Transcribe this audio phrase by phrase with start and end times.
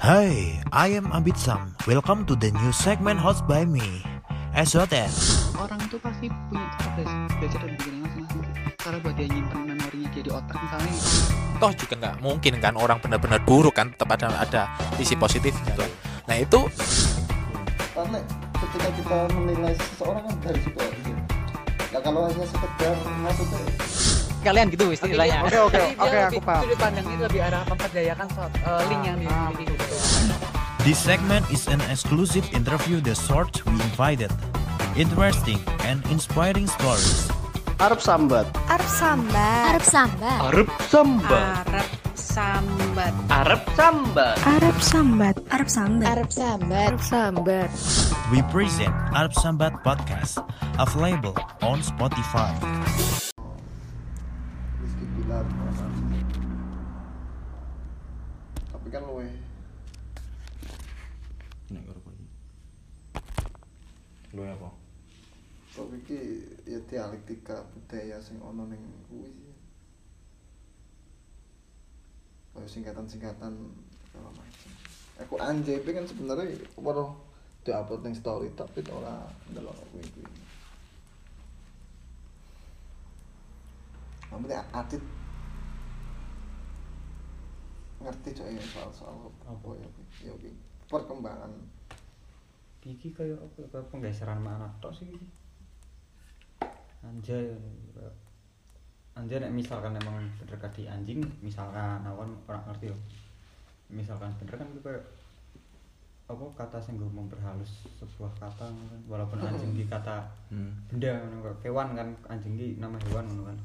[0.00, 1.76] Hi, I am Abid Sam.
[1.84, 4.00] Welcome to the new segment hosted by me,
[4.56, 5.12] SOTN.
[5.60, 6.88] orang tuh pasti punya cara
[7.36, 8.42] belajar, dan pikirannya masing-masing
[8.80, 10.94] cara buat dia nyimpen memorinya jadi otak misalnya
[11.60, 14.62] toh juga nggak mungkin kan orang benar-benar buruk kan tetap ada ada
[14.96, 15.84] sisi positif gitu
[16.24, 16.60] nah itu
[17.92, 18.18] karena
[18.56, 21.12] ketika kita menilai seseorang kan dari situ aja
[21.92, 23.62] nah kalau hanya sekedar maksudnya
[24.40, 26.62] kalian gitu istilahnya Oke, oke, oke, aku paham.
[26.64, 29.84] sudut pandang ini lebih arah memperdayakan so- eh, link yang dimiliki gitu
[30.80, 34.32] This segment is an exclusive interview the sort we invited.
[34.96, 37.28] Interesting and inspiring stories.
[37.76, 38.48] Arab sambat.
[38.64, 39.68] Arab sambat.
[39.68, 40.38] Arab sambat.
[40.40, 41.64] Arab sambat.
[41.68, 43.12] Arab sambat.
[43.28, 44.36] Arab sambat.
[44.40, 45.36] Arab sambat.
[45.52, 46.04] Arab sambat.
[46.08, 46.80] Arab sambat.
[46.88, 47.68] Arab sambat.
[48.32, 50.40] We present Arab Sambat Podcast,
[50.78, 52.56] available on Spotify.
[64.34, 64.70] Lu apa?
[65.70, 66.18] Tapi ki
[66.66, 69.54] ya dialektika budaya sing ono ning kuwi sih?
[72.50, 73.54] Kayak singkatan-singkatan
[74.10, 74.70] segala macam
[75.20, 77.12] aku anjay kan sebenarnya baru
[77.60, 80.30] di upload ning story tapi ora ndelok kuwi kuwi.
[84.30, 85.02] Namun atit
[88.00, 89.68] ngerti coy soal-soal apa?
[90.24, 90.54] ya kuwi.
[90.90, 91.52] perkembangan
[92.88, 95.26] iki kayak apa kayak penggeseran mana tok sih iki.
[97.04, 97.52] Anjay
[99.16, 102.96] anjay nek misalkan emang bener kadi anjing misalkan awan orang ngerti yo.
[103.92, 105.04] Misalkan bener kan itu kayak
[106.30, 109.00] apa kata sing gue memperhalus sebuah kata kan.
[109.10, 110.88] Walaupun anjing di kata hmm.
[110.88, 113.58] benda kayak kewan kan anjing ki nama hewan ngono kan.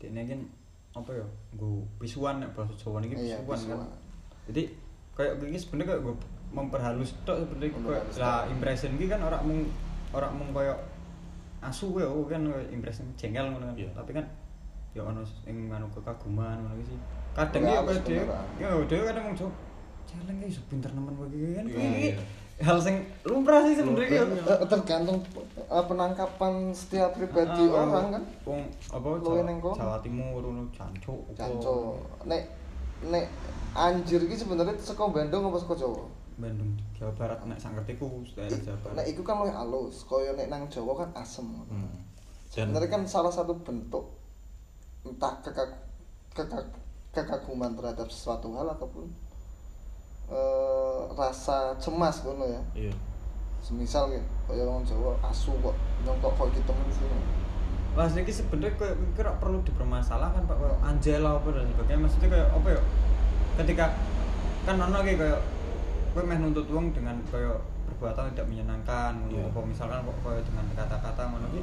[0.00, 0.40] Ini kan
[0.90, 3.86] apa ya gue pisuan nek bahasa Jawa ini Iya, pisuan kan.
[4.50, 4.62] jadi
[5.14, 6.14] kayak gini sebenarnya kayak gue
[6.50, 9.60] memperhalus tok sebenarnya Memperhalus lah impression gini kan orang mung
[10.10, 10.78] orang mung kayak
[11.62, 12.42] asu ya oh, kan
[12.72, 13.76] impression jengkel ngono kan.
[13.78, 13.90] Iya.
[13.94, 14.26] tapi kan
[14.90, 16.98] ya ono sing anu kekaguman ngono sih.
[17.30, 18.46] Kadang Ya, dia beneran.
[18.58, 19.52] ya dia kadang ngomong
[20.10, 21.64] celeng kayak iso pinter nemen kowe kan.
[21.70, 22.14] Iya, iya.
[22.60, 25.22] hal sing lumrah sih sebenarnya Eh, tergantung
[25.56, 28.22] eh, penangkapan setiap pribadi Ah, orang kan.
[28.42, 28.60] Wong
[28.90, 29.72] apa Jawa.
[29.78, 31.38] Jawa Timur ngono jancuk apa.
[31.46, 32.42] Janco nek
[33.06, 33.24] nek
[33.72, 36.02] anjir iki sebenarnya saka Bandung apa saka Jawa
[36.40, 38.94] Bandung Jawa Barat nek sangkertiku daerah Jawa Barat.
[38.96, 41.44] Nek iku kan luwih halus kaya nek nang Jawa kan asem.
[41.44, 41.92] Hmm.
[42.50, 44.10] Sebenarnya kan salah satu bentuk
[45.06, 45.70] entah kekag
[46.34, 46.66] kekag
[47.12, 49.06] kekaguman terhadap sesuatu hal ataupun
[50.32, 52.62] eh, rasa cemas ngono ya.
[52.88, 52.94] Iya.
[53.60, 57.06] Semisal ya kaya wong Jawa asu kok nyongkok kok iki temen sih
[57.90, 60.56] Wah, ini sebenarnya kayak kira perlu dipermasalahkan Pak.
[60.62, 62.02] Kayak Angela apa dan sebagainya.
[62.06, 62.80] Maksudnya kayak apa ya?
[63.58, 63.84] Ketika
[64.62, 65.42] kan ono kayak
[66.10, 67.54] kowe meh nuntut uang dengan kayak
[67.86, 69.46] perbuatan tidak menyenangkan Iya.
[69.46, 71.62] apa misalkan kok kayak dengan kata-kata ngono ki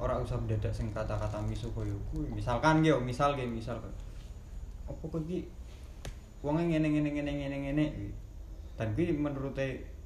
[0.00, 2.26] ora usah mendadak sing kata-kata misu koyo kuwi.
[2.32, 3.78] Misalkan yo, misal ki misal
[4.88, 5.44] apa kowe ki
[6.40, 7.84] wonge ngene ngene ngene ngene ngene.
[8.80, 9.54] Dan ki menurut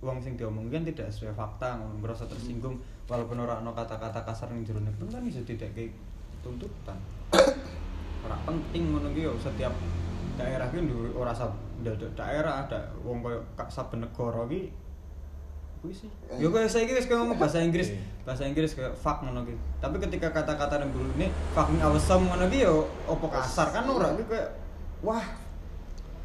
[0.02, 2.02] uang sing diomongin tidak sesuai fakta ngono.
[2.02, 5.94] Merasa tersinggung walaupun ora ono kata-kata kasar ning jero pun kan iso tidak kayak
[6.42, 6.98] tuntutan.
[8.26, 9.70] Ora penting ngono ki yo setiap
[10.34, 10.82] daerah ki
[11.14, 11.30] ora
[11.76, 14.72] sab ndak- daerah ada wong koyo kak saben negara ki
[15.76, 16.08] kuwi sih.
[16.36, 18.00] Yo koyo saiki wis koyo ngomong bahasa Inggris Iya.
[18.24, 19.52] bahasa Inggris kayak fuck ngono ki.
[19.78, 24.10] Tapi ketika kata-kata yang dulu ini fucking awesome ngono ki yo opo kasar kan ora
[24.12, 24.48] ki kayak
[25.00, 25.22] wah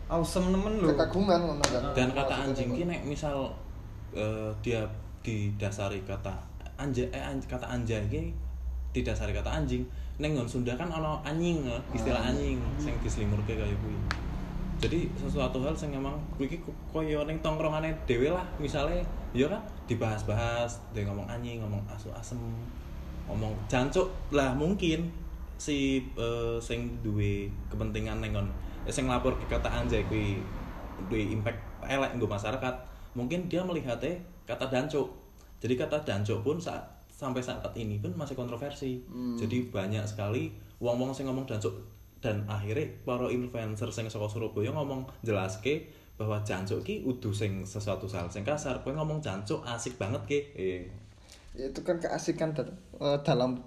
[0.07, 0.87] awesome nemen lho.
[0.89, 1.83] Kekaguman ngono kan.
[1.91, 3.51] Dan kata anjing ki nek misal
[4.11, 4.87] eh, dia
[5.21, 6.33] didasari kata
[6.75, 8.33] anja eh anj- kata anjay ki
[8.91, 9.85] didasari kata anjing
[10.17, 13.93] neng nggon Sunda kan ono anjing eh, istilah anjing sing dislimurke kaya kuwi
[14.81, 18.43] jadi sesuatu hal sing emang kuwi ki ko- koyo ning tongkrongane dhewe lah.
[18.57, 22.41] Misale ya kan dibahas-bahas dia ngomong anjing ngomong asu asem
[23.29, 24.09] ngomong jancuk.
[24.33, 25.13] Lah mungkin
[25.61, 28.47] si eh, sing duwe kepentingan neng nggon
[28.81, 30.41] eh, sing lapor ke kata anjay kuwi
[31.05, 32.75] duwe impact elek nggo masyarakat
[33.13, 34.17] mungkin dia melihatnya
[34.49, 35.05] kata dancuk
[35.61, 36.81] jadi kata dancuk pun saat
[37.13, 38.97] sampai saat ini pun masih kontroversi.
[39.05, 39.37] Hmm.
[39.37, 40.49] jadi banyak sekali
[40.81, 41.69] wong-wong sing ngomong dancuk
[42.21, 45.89] dan akhirnya para influencer sing saka Surabaya ngomong jelaske
[46.21, 48.85] bahwa jancuk ki udu sing sesuatu hal sing kasar.
[48.85, 50.85] Kowe ngomong jancuk asik banget ki eh
[51.51, 53.59] itu kan keasikan eh, dalam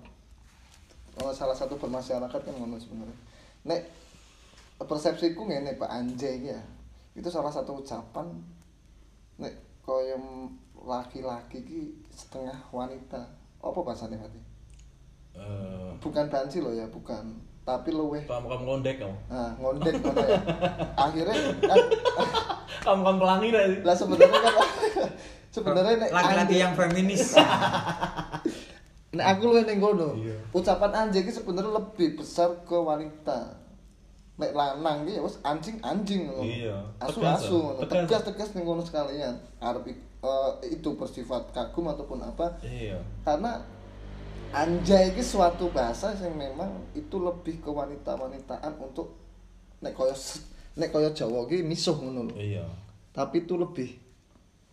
[1.19, 3.19] eh, salah satu bermasyarakat kan ngono sebenarnya.
[3.67, 3.83] Nek
[4.79, 6.63] persepsiku ngene Pak Anjay ya.
[7.19, 8.31] Itu salah satu ucapan
[9.43, 10.15] nek kaya
[10.79, 11.81] laki-laki ki
[12.15, 13.21] setengah wanita.
[13.59, 14.45] Apa bahasanya Fatih?
[15.35, 15.91] eh.
[15.99, 19.17] Bukan banci loh ya bukan tapi luweh kamu kamu ngondek kamu?
[19.33, 20.37] Nah ngondek ya
[21.09, 21.79] akhirnya kan
[22.85, 24.55] kamu pelangi dah sih lah sebenarnya kan
[25.55, 27.25] sebenarnya nek laki-laki yang feminis.
[29.15, 30.35] Nek aku luwih ning kono Iya.
[30.51, 33.63] ucapan anjing iki sebenarnya lebih besar ke wanita.
[34.35, 36.43] Nek lanang iki ya wis anjing anjing ngono.
[36.43, 36.77] Iya.
[36.99, 37.79] asu Tegas, asu ngono.
[37.87, 38.03] tegas.
[38.11, 39.35] tegas tegas ning sekalian.
[39.63, 42.59] Arep eh, itu bersifat kagum ataupun apa.
[42.67, 42.99] Iya.
[43.23, 43.63] Karena
[44.55, 49.19] anjay iki suatu bahasa yang memang itu lebih ke wanita-wanitaan untuk
[49.83, 50.15] nek koyo
[50.79, 52.35] nek koyo Jawa iki misuh ngono lho.
[52.39, 52.63] iya
[53.11, 53.91] Tapi itu lebih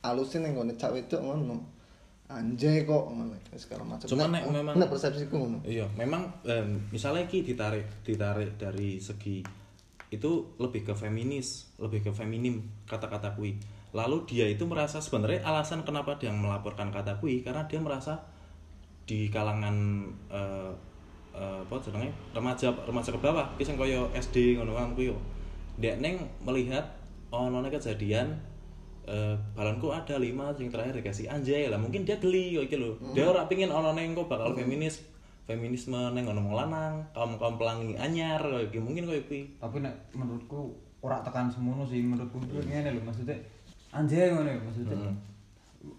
[0.06, 1.57] alusin ning ngene cak wedok ngono.
[2.31, 4.07] Anjay kok ngono segala macam.
[4.07, 5.57] Cuman nek memang- nek persepsiku ngono.
[5.66, 9.42] Iya, memang em, misalnya ki ditarik ditarik dari segi
[10.12, 13.57] itu lebih ke feminis, lebih ke feminim kata-kata kui.
[13.92, 18.31] Lalu dia itu merasa sebenarnya alasan kenapa dia melaporkan kata kui karena dia merasa
[19.06, 20.71] di kalangan eh,
[21.36, 22.12] eh, apa jenenge?
[22.36, 23.45] Remaja remaja ke bawah.
[23.57, 25.18] Ki sing kaya SD ngono kan kuwi yo.
[25.81, 26.86] Neng melihat
[27.31, 28.38] ono kejadian
[29.01, 31.81] eh balonku ada lima yang terakhir dikasih anjay lah.
[31.81, 32.98] Mungkin dia geli kok iki lho.
[33.18, 35.01] Dia ora pengin ono neng kok bakal feminis
[35.50, 39.57] feminisme neng ono wong lanang kaum kaum pelangi anyar kok iki mungkin kok iki.
[39.57, 42.06] Tapi nek menurutku ora tekan semono sih.
[42.06, 43.36] Menurutku itu ngene lho maksudnya
[43.89, 44.95] anjay ngono ya maksudnya.
[44.95, 45.31] Hmm.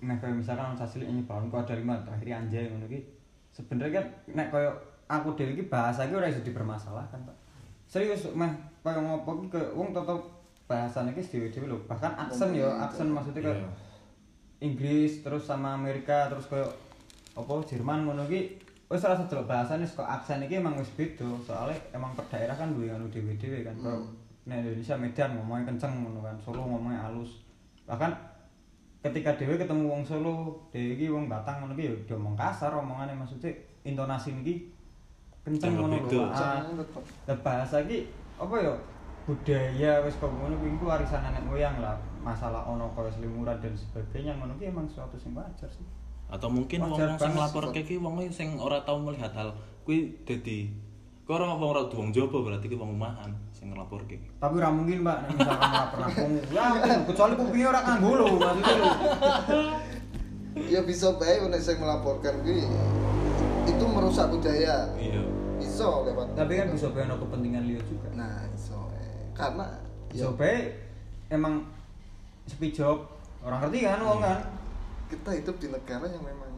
[0.02, 3.00] Nek kayak misalkan orang sasilik ini balonku ada lima akhirnya anjay ngono ki.
[3.50, 4.70] Sebenarnya kan nek koyo
[5.10, 7.36] aku dhewe iki bahasa iki ora iso dipermasalahkan Pak.
[7.86, 8.50] Serius meh
[8.80, 10.18] koyo ngopo ki ke wong tetep
[10.70, 11.78] bahasane ki dhewe-dhewe lho.
[11.90, 13.70] Bahkan aksen ya aksen maksudnya kayak Iya.
[14.62, 16.70] Inggris terus sama Amerika terus koyo
[17.34, 18.62] apa Jerman ngono ki.
[18.86, 21.26] Wis ora sedelok bahasane kok aksen iki emang wis beda.
[21.42, 23.74] Soalnya emang per daerah kan duwe anu dhewe-dhewe kan.
[23.76, 24.06] Kalau
[24.42, 27.42] nek Indonesia Medan ngomongnya kenceng ngono kan Solo ngomongnya halus.
[27.86, 28.31] Bahkan
[29.02, 33.10] ketika dhewe ketemu wong Solo dhewe iki wong Batang ngono ki ya diomong kasar omongane
[33.18, 33.50] maksudnya
[33.82, 34.70] intonasi niki
[35.42, 36.62] kenceng ngono lho Ah,
[37.26, 38.06] lah bahasa iki
[38.38, 38.74] apa ya?
[39.22, 41.98] Budaya wis kok ngono kuwi iku warisan nenek moyang lah.
[42.22, 45.86] Masalah ono kaya selimuran dan sebagainya ngono ki emang suatu sing wajar sih.
[46.30, 49.50] Atau mungkin wong sing kayak iki wong sing ora tau melihat hal
[49.82, 50.70] kuwi dadi
[51.32, 54.68] kok ora wong ora wong Jawa berarti ki wong umahan sing ngelapor kayak tapi ora
[54.68, 58.90] mungkin mbak nek misalkan ora pernah ya mungkin kecuali kupingnya ora kanggo lho maksudnya lho.
[60.68, 62.68] Ya bisa bae nek sing melaporkan kuwi.
[63.64, 64.92] Itu merusak budaya.
[65.00, 65.24] iya.
[65.56, 66.36] Bisa lewat.
[66.36, 68.12] tapi kan bisa bae ono kepentingan liya juga.
[68.12, 68.92] Nah, iso.
[68.92, 69.32] eh.
[69.32, 69.64] Karena
[70.12, 70.76] ya bisa bae
[71.32, 71.64] emang
[72.44, 73.08] sepi job.
[73.40, 74.38] Orang ngerti kan wong kan?
[75.08, 76.52] Kita hidup di negara yang memang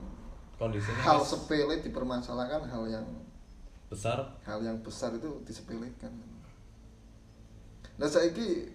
[0.58, 3.06] kondisinya hal sepele dipermasalahkan hal yang
[3.88, 4.18] besar.
[4.44, 6.12] Hal yang besar itu disepelekan.
[7.94, 8.72] Nah saiki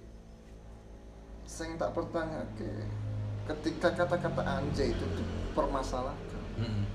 [1.43, 2.87] sing tak pertanyake
[3.49, 6.85] ketika kata-kata anjay itu dipermasalahkan Mm-mm.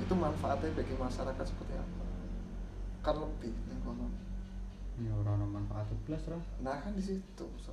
[0.00, 2.04] itu manfaatnya bagi masyarakat seperti apa?
[3.04, 3.52] Kan lebih
[5.00, 7.72] ya ora ono manfaat blas ra nah kan di situ so.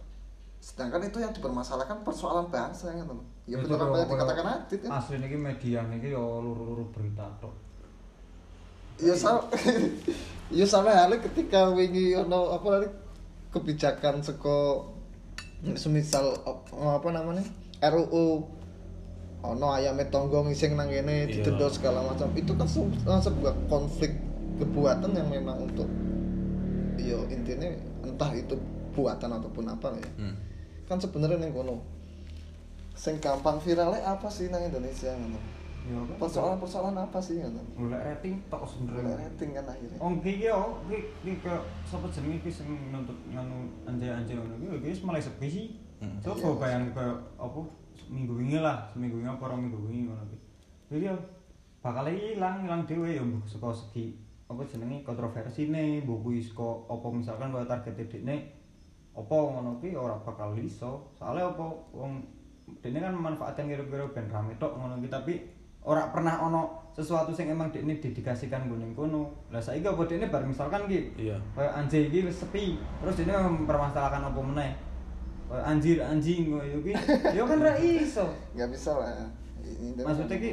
[0.59, 3.05] sedangkan itu yang dipermasalahkan persoalan bahasa kan ya
[3.49, 7.25] Ya, betul itu apa yang dikatakan Adit kan asli niki media niki ya luru-luru berita
[7.41, 7.49] tok
[8.99, 9.47] ya sama
[10.51, 12.87] ya sama halnya ketika wingi ono apa tadi
[13.49, 14.91] kebijakan seko
[15.73, 16.35] semisal
[16.73, 17.43] apa namanya
[17.81, 18.43] RUU
[19.39, 21.41] ono ayame tonggo ngising nang kene Iya.
[21.41, 22.91] didenda segala macam itu kan se-
[23.23, 24.15] sebuah konflik
[24.57, 25.87] kebuatan yang memang untuk
[26.95, 27.71] ya intinya
[28.03, 28.59] entah itu
[28.91, 30.35] buatan ataupun apa ya Hmm.
[30.85, 31.79] kan sebenarnya ning kono
[32.93, 35.39] sing gampang viralnya apa sih nang Indonesia ngono
[36.19, 40.99] persoalan-persoalan apa sih ngono golek rating tok sebenarnya rating kan akhirnya Oh, iki yo, iki
[41.25, 41.53] iki ke
[41.87, 45.67] sapa jenenge iki sing nuntut nganu anjay-anjay ngono iki wis mulai sepi sih.
[45.99, 46.15] Hmm.
[46.23, 47.05] Coba Iya, bayang ke
[47.35, 47.59] apa
[47.97, 50.37] seminggu wingi lah, seminggu wingi apa rong minggu wingi ngono iki.
[50.93, 51.15] Jadi yo
[51.79, 56.85] bakal ilang, ilang dhewe yo mbok saka segi apa jenenge kontroversi nih, mbok kuwi saka
[56.87, 58.35] apa misalkan kaya target dekne
[59.17, 61.09] apa ngono ki ora bakal iso.
[61.17, 62.21] Soalnya apa wong
[62.85, 65.58] dene kan memanfaatkan kira-kira ben rame tok ngono tapi
[65.89, 66.61] ora pernah ono
[66.93, 69.33] sesuatu sing emang dekne dedikasikan nggo ning kono.
[69.49, 73.33] Lah saiki apa dekne bar misalkan ki iya Kayak anjing iki wis sepi, terus dia
[73.41, 74.71] mempermasalahkan apa meneh.
[75.49, 76.93] Kayak anjir anjing koyo iki.
[77.37, 78.29] Ya kan ra iso.
[78.53, 79.09] nggak bisa lah
[79.65, 80.51] Ini- ini- Maksudnya ki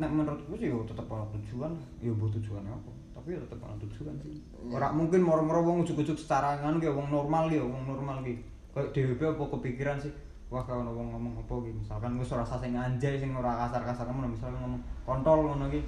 [0.00, 2.88] nek menurutku sih yo tetep ana tujuan, yo mbok tujuan apa.
[3.20, 4.32] Tapi yo tetep ana tujuan sih.
[4.32, 4.72] Iya.
[4.80, 8.40] Ora mungkin moro-moro wong ujuk-ujuk secara nganu ki wong normal ki, wong normal ki.
[8.72, 10.12] Kayak DWP apa kepikiran sih?
[10.50, 14.10] Wah kalau ono wong ngomong apa ki, misalkan wis ora sing anjay sing ora kasar-kasar
[14.10, 15.78] ngono, misalkan ngomong kontol ngono ki.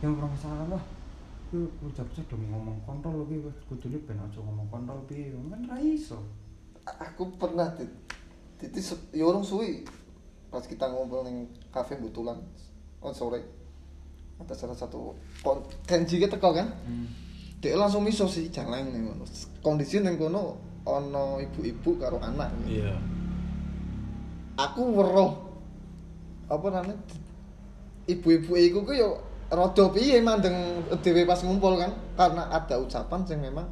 [0.00, 0.84] Yang ora misalkan wah
[1.50, 6.22] Ku ucap-ucap dong ngomong kontol lagi, kudune ben aja ngomong kontol piye, kan ra iso.
[6.86, 7.90] aku pernah tit
[8.56, 9.82] titis ya orang suwi.
[10.48, 12.38] Pas kita ngobrol neng kafe butulan
[13.02, 13.42] oh sore
[14.38, 15.14] ada salah satu
[15.84, 16.70] kenji kita teko kan?
[16.86, 17.06] Hmm.
[17.60, 19.26] dia langsung miso sih jalan nih ngono.
[19.58, 20.54] Kondisi neng kono
[20.86, 22.48] ono ibu-ibu karo anak.
[22.64, 23.19] Iya
[24.58, 25.32] aku weruh.
[26.50, 26.98] Apa namanya?
[28.10, 31.92] Ibu-ibu iku ku yo rada piye mandeng dhewe pas ngumpul kan?
[32.18, 33.68] Karena ada ucapan yang memang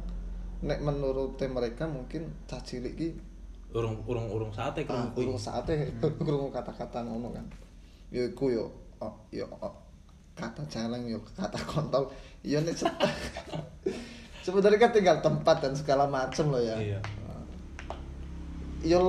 [0.59, 3.09] nek menurut mereka mungkin cah cilik ki
[3.71, 5.23] urung urung urung sate ah, krungu kuwi.
[5.23, 5.73] kurang saate
[6.25, 7.45] kurang kata-kata ngono kan.
[8.11, 8.65] Yo iku yo
[8.99, 9.75] oh, yo oh,
[10.35, 12.11] kata celeng yo kata kontol.
[12.43, 12.75] Yo nek
[14.45, 16.75] sebenarnya kan tinggal tempat dan segala macem loh ya.
[16.79, 16.99] Iya.
[18.79, 19.01] Yo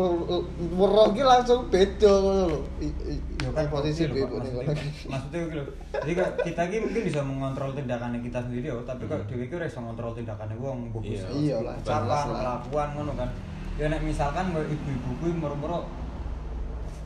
[0.72, 4.12] weruh ki langsung beda ngono lho i- Ya kan posisi Pak.
[4.12, 4.72] ning maksudnya, kono
[5.10, 5.64] maksudnya gitu lho.
[5.94, 9.54] Jadi kok kita ki mungkin bisa mengontrol tindakannya kita sendiri ya, tapi kok dhewe ki
[9.54, 11.24] ora iso ngontrol tindakannya wong mbok Iya.
[11.30, 12.22] Iya lah, lah.
[12.28, 13.30] kelakuan ngono kan.
[13.74, 15.88] Ya nek misalkan ibu-ibu kuwi moro-moro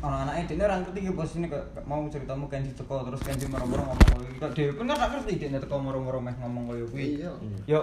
[0.00, 4.08] anak-anaknya dene ora ngerti ki posisine kok mau ceritamu Kenji teko terus Kenji moro-moro ngomong
[4.10, 4.38] koyo iki.
[4.38, 7.20] Kok dhewe pun kan gak ngerti dene teko moro-moro meh ngomong koyo kuwi.
[7.20, 7.30] iya
[7.66, 7.80] Yo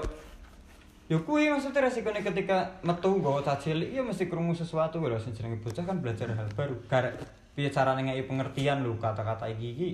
[1.12, 5.36] Yo kuwi maksudnya resikonya ketika metu nggawa cah cilik ya mesti krungu sesuatu lho sing
[5.36, 6.80] jenenge bocah kan belajar hal baru.
[6.88, 7.20] Garek
[7.51, 9.89] piye carane ngeki pengertian lho kata-kata iki iki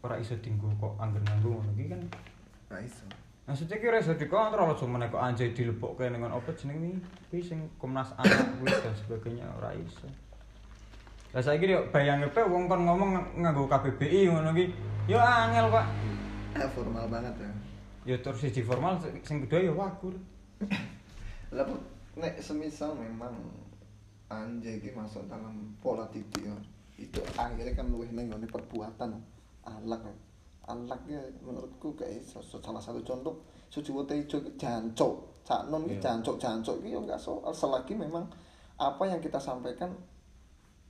[0.00, 2.00] ora iso dienggo kok angger nganggo ngono iki kan.
[2.72, 3.04] ra iso
[3.44, 7.68] Maksudnya ki ora iso dikontrol aja meneh kok anjay dilebokke dengan apa jenenge kuwi sing
[7.76, 10.08] Komnas Anak kuwi dan sebagainya ora iso.
[11.36, 14.72] Lah saiki yo bayangke pe wong kon ngomong nganggo KBBI ngono ki
[15.04, 15.84] yo angel Pak.
[16.56, 17.52] Eh, formal banget ya
[18.08, 20.16] Yo terus siji formal sing kedua yo wakur.
[21.52, 21.66] Lah
[22.16, 23.32] nek semisal memang
[24.28, 26.56] anjay masuk dalam pola titik ya
[26.96, 29.12] itu akhirnya kan luwih neng ngene perbuatan
[29.64, 30.14] alak ya.
[30.70, 33.34] alak ya menurutku kayak sa- sa- salah satu contoh
[33.68, 36.00] sujuwote ijo ki jancuk cak non ki Iya.
[36.00, 38.24] jancuk jancuk ki yo enggak soal selagi memang
[38.78, 39.90] apa yang kita sampaikan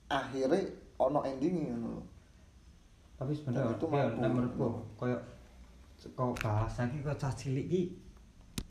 [0.07, 0.61] akhirnya
[0.99, 2.03] ono endingnya ngono lho.
[3.17, 5.17] tapi sebenarnya itu menurutku koyo
[5.97, 7.81] kok bahasa iki kok cah cilik iki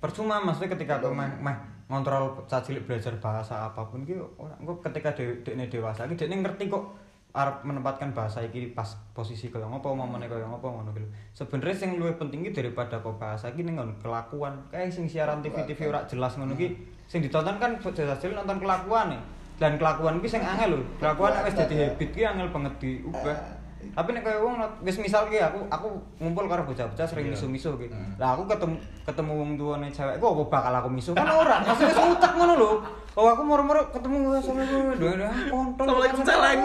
[0.02, 1.54] percuma maksudnya ketika kau meh, meh
[1.86, 6.42] ngontrol cilik belajar bahasa apa pun ki ora engko ketika de, dekne dewasa iki dekne
[6.42, 6.90] ngerti kok
[7.32, 11.08] arep menempatkan bahasa iki pas posisi kaya ngopo momone kaya ngopo ngono ki lho.
[11.32, 14.58] Sebenarnya sing luwih penting ki daripada kok bahasa iki ning nggon kelakuan.
[14.68, 16.76] Kayak sing siaran TV-TV ora jelas ngono ki
[17.08, 19.16] sing ditonton kan cilik nonton kelakuan
[19.56, 20.84] Dan kelakuan ki sing angel lho.
[20.98, 23.61] Kelakuan nek wis dadi habit ki angel banget diubah.
[23.92, 27.34] Tapi nek kaya wong wis misal ki aku aku ngumpul karo bocah-bocah sering Iya.
[27.34, 27.90] misu-misu ki.
[28.16, 31.10] Lah aku ketemu ketemu wong tuane cewek kok apa bakal aku misu?
[31.12, 32.70] Kan ora, maksudnya utek ngono lho.
[33.12, 35.84] Oh aku moro-moro ketemu sama gue, doa kontol.
[35.84, 36.60] Assalamualaikum, kan celeng.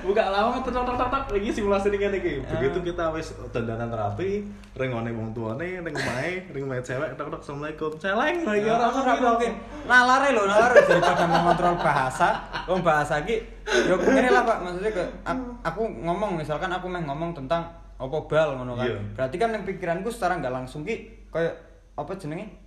[0.00, 2.34] Buka lawang tek tek tek lagi simulasi ngene iki.
[2.40, 2.56] Ah.
[2.56, 7.26] Begitu kita wis dandanan rapi, ring ngone wong tuane, ring omahe, ring omahe cewek, tek
[7.28, 7.90] tek assalamualaikum.
[8.00, 9.52] Celeng lagi Ya, ora ora mungkin.
[9.84, 12.28] Nalare lho, nalare daripada mengontrol bahasa,
[12.68, 13.44] wong bahasa iki
[13.88, 15.04] yo ngene lah Pak, maksudnya ke
[15.64, 17.68] aku, ngomong misalkan aku meh ngomong tentang
[18.00, 18.88] apa bal ngono kan.
[18.88, 18.98] Iya.
[19.16, 21.54] Berarti kan yang pikiranku secara nggak langsung ki kayak
[21.96, 22.59] apa jenenge?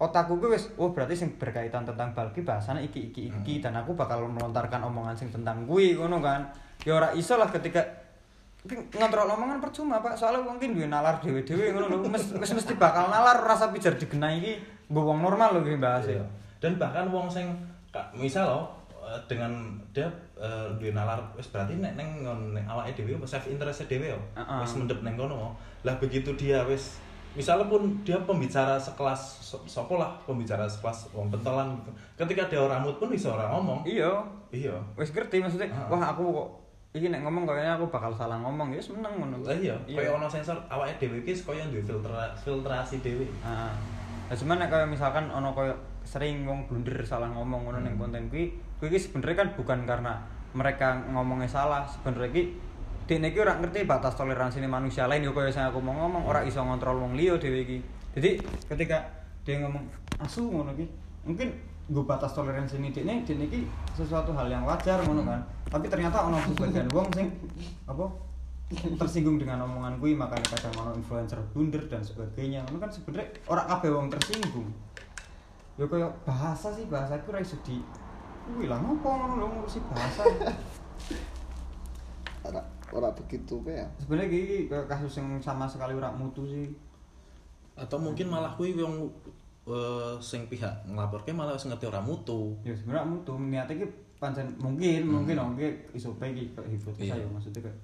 [0.00, 3.76] Otakku gue wis, oh berarti sing berkaitan tentang bal ki bahasane iki iki iki dan
[3.76, 6.40] aku bakal melontarkan omongan sing tentang kuwi ngono kan.
[6.88, 7.84] Ya ora iso lah ketika
[8.96, 13.08] ngontrol omongan percuma pak soalnya mungkin duwe nalar dewe-dewe ngono lho Mes- wis mesti bakal
[13.08, 14.52] nalar rasa pijar digenai iki
[14.88, 16.24] nggo wong normal lho iki bahas Iya.
[16.60, 17.48] Dan bahkan wong sing
[18.12, 18.64] misal loh
[19.00, 19.52] eh, dengan
[19.92, 20.08] dia
[20.76, 24.20] duwe nalar wis berarti nek neng ngon ning awake dhewe self interest dhewe yo.
[24.36, 24.60] Heeh.
[24.60, 25.56] Wis mendep neng kono.
[25.84, 27.00] Lah begitu dia wis
[27.32, 31.90] misalnya pun dia pembicara sekelas so- sopo lah pembicara sekelas wong pentolan gitu.
[32.16, 33.80] Ketika dia orang mood pun bisa orang ngomong.
[33.84, 34.10] iya
[34.50, 34.74] Iya.
[34.94, 35.86] wis ngerti maksudnya Heeh.
[35.86, 36.48] wah aku kok
[36.90, 40.26] iki nek ngomong kayaknya aku bakal salah ngomong ya seneng ngono Lah iya, kaya ono
[40.26, 43.22] sensor awake dhewe iki kaya duwe filtra filtrasi dhewe.
[43.22, 43.72] Heeh.
[44.26, 45.70] Lah cuman nek kaya misalkan ono kaya
[46.02, 50.18] sering wong blunder salah ngomong ngono ning konten kuwi, kuwi sebenarnya kan bukan karena
[50.50, 52.42] mereka ngomongnya salah, sebenarnya iki
[53.10, 56.46] dene iki ora ngerti batas toleransi manusia lain yo kaya sing aku mau ngomong ora
[56.46, 57.82] iso ngontrol wong liya dhewe iki.
[58.14, 58.38] Jadi
[58.70, 59.02] ketika
[59.42, 59.82] dia ngomong
[60.22, 60.86] asu ngono iki,
[61.26, 61.50] mungkin
[61.90, 63.66] gue batas toleransi ini dene dene iki
[63.98, 65.42] sesuatu hal yang wajar ngono kan.
[65.66, 67.34] Tapi ternyata ono sebagian wong sing
[67.90, 68.06] apa
[68.70, 73.66] tersinggung dengan omongan gue makanya kadang mau influencer blunder dan sebagainya itu kan sebenarnya orang
[73.66, 74.70] kabeh wong tersinggung
[75.74, 77.82] kayak bahasa sih bahasa itu ora iso di
[78.70, 80.22] lah ngopo ngono lho ngurusi bahasa
[82.92, 86.66] ora begitu pe ya sebenarnya iki kayak kasus yang sama sekali ora mutu sih
[87.72, 89.08] Atau mungkin malah kuwi wong
[89.64, 92.52] eh, sing pihak nglaporke malah wis ngerti ora mutu.
[92.60, 97.24] ya sebenarnya mutu niatnya iki pancen mungkin mungkin oke iso pe iki kayak hipotesa Iya.
[97.24, 97.78] ya maksudnya kayak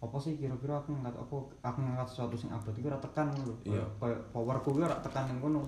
[0.00, 3.52] apa sih kira-kira aku ngangkat apa aku ngangkat sesuatu sing abot iki ora tekan ngono
[3.52, 3.84] lho Iya.
[3.98, 5.60] kayak powerku ora tekan ning kono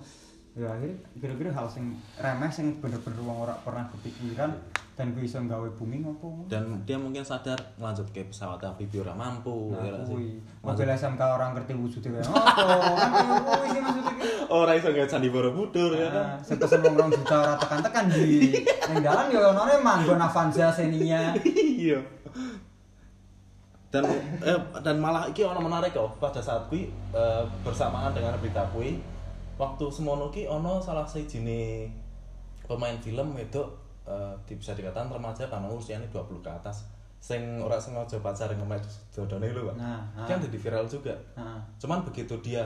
[0.56, 4.48] ya akhirnya kira-kira hal sing remeh sing bener-bener wong ora pernah kepikiran
[4.96, 9.12] dan gue iso gawe booming apa dan dia mungkin sadar lanjut ke pesawat amfibi ora
[9.12, 10.40] mampu nah ya sih?
[10.64, 13.10] Maksud- mobil SMK orang ngerti wujudnya kayak apa kan
[13.44, 16.24] kuwi sih maksudnya ki ora iso gawe candi Borobudur ya kan?
[16.24, 18.56] Nah, sing pesen wong rong juta ora tekan-tekan di.
[18.64, 21.36] Ning dalan ya ono manggon Avanza Xenia.
[21.76, 22.00] Iya.
[23.92, 24.02] Dan
[24.40, 28.96] eh, dan malah iki ono menarik kok pada saat kui eh, bersamaan dengan berita kui
[29.56, 31.88] waktu semono ki ono salah sejine
[32.62, 33.62] pemain film itu
[34.04, 36.84] eh, di- bisa dikatakan remaja karena usianya 20 ke atas
[37.16, 38.76] sing ora sengaja pacaran sama
[39.10, 39.76] dodone lho Pak.
[39.80, 40.28] Nah, ah.
[40.28, 41.58] kan jadi viral juga Heeh.
[41.80, 42.62] cuman begitu dia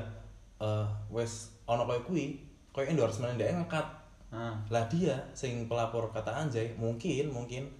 [0.58, 2.36] eh wes ono koyo kui
[2.68, 3.86] koyo endorsement dia ngangkat
[4.28, 4.54] Heeh.
[4.68, 7.70] lah dia sing pelapor kata anjay mungkin mungkin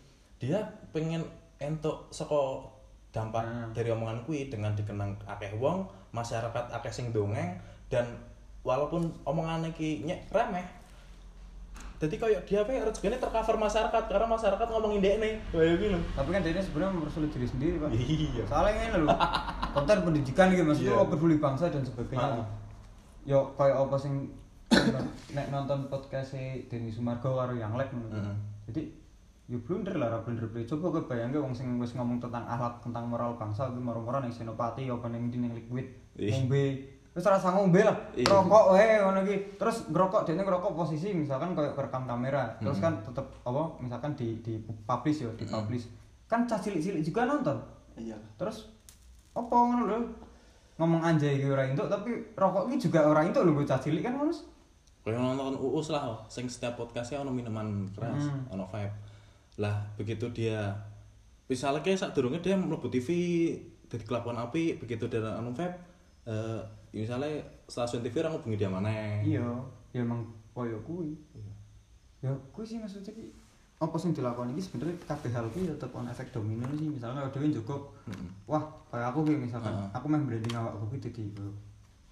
[0.41, 0.57] dia
[0.89, 1.21] pengen
[1.59, 2.65] entuk saka
[3.11, 3.75] dampak Hmm.
[3.75, 5.83] dari omongan kui dengan dikenang akeh wong
[6.15, 7.59] masyarakat akeh sing dongeng
[7.91, 8.07] dan
[8.63, 10.67] walaupun omongan iki nyek remeh.
[12.01, 16.29] Jadi kayak dia apa rezekinya tercover masyarakat karena masyarakat ngomongin dia nih kayak gitu tapi
[16.33, 17.91] kan dia sebenarnya mempersulit diri sendiri pak.
[17.93, 18.45] Iya.
[18.49, 19.09] Soalnya ini loh
[19.77, 22.49] konten pendidikan gitu maksudnya oh, peduli bangsa dan sebagainya.
[23.29, 24.33] Yo kayak apa sing
[25.37, 26.41] nek nonton podcast
[26.73, 28.17] Denny Sumargo karo yang lek ngono.
[28.17, 28.37] Mm-mm.
[28.71, 28.87] jadi
[29.51, 30.49] yo blunder lah ra blunder.
[30.49, 34.25] Blunder coba kowe bayangke wong sing wis ngomong tentang akhlak tentang moral bangsa kuwi moro-moro
[34.25, 36.33] ning senopati apa ning ndi ning liquid Ih.
[36.33, 38.31] ngombe wis rasa ngombe lah Iya.
[38.31, 39.59] rokok wae ngono iki.
[39.59, 42.55] Terus ngerokok dene ngerokok posisi misalkan kayak kerekam kamera.
[42.59, 45.91] Terus kan tetep apa misalkan di di publish yo di publish.
[46.31, 47.59] Kan cah cilik-cilik juga nonton.
[47.99, 48.15] Iya.
[48.39, 48.71] Terus
[49.33, 49.99] apa ngono lho.
[50.79, 54.15] Ngomong anjay iki ora entuk tapi rokok iki juga ora entuk lho bocah cilik kan
[54.15, 54.33] ngono
[55.01, 56.21] Kayak nonton uus lah, oh.
[56.29, 58.53] sing setiap podcastnya ono minuman keras, Hmm.
[58.53, 58.93] ono vibe.
[59.57, 60.77] Lah begitu dia,
[61.49, 63.09] misalnya kayak saat durungnya dia mlebu TV,
[63.89, 65.73] jadi kelakuan api, begitu dia anu vibe,
[66.91, 67.31] eh misalnya
[67.71, 68.91] stasiun TV orang hubungi dia mana?
[69.23, 69.47] iya
[69.95, 71.15] ya emang koyo kuwi
[72.23, 73.31] ya kuwi sih maksudnya ki
[73.81, 77.33] apa sing dilakoni iki sebenarnya kabeh hal ki tetep on efek domino sih misalnya kalau
[77.33, 77.77] dhewe njogo
[78.45, 78.61] wah
[78.93, 81.25] kayak aku ki misalkan aku main branding awakku ki dadi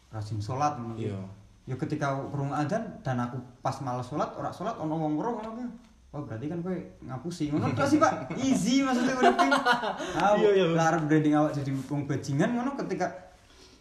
[0.08, 1.12] rajin salat ngono ki.
[1.12, 1.20] Iya.
[1.68, 5.52] ya ketika krungu adzan dan aku pas males salat ora salat ono wong weruh ngono
[5.58, 5.66] ki
[6.08, 6.72] Oh berarti kan kowe
[7.04, 8.32] ngapusi ngono terus sih Pak.
[8.40, 9.48] Easy maksudnya urip ki.
[10.16, 10.66] Ah, Iya, iya.
[10.72, 13.27] arep branding awak jadi wong bajingan ngono ketika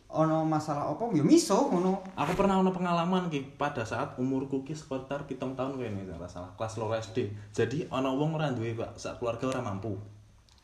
[0.08, 2.00] ono masalah apa ya miso ngono.
[2.16, 6.32] Aku pernah ono pengalaman ki pada saat umurku ki sekitar pitung tahun kayak ini salah
[6.32, 7.28] salah kelas loro SD.
[7.52, 10.00] Jadi ono wong ora duwe pak, sak keluarga ora mampu.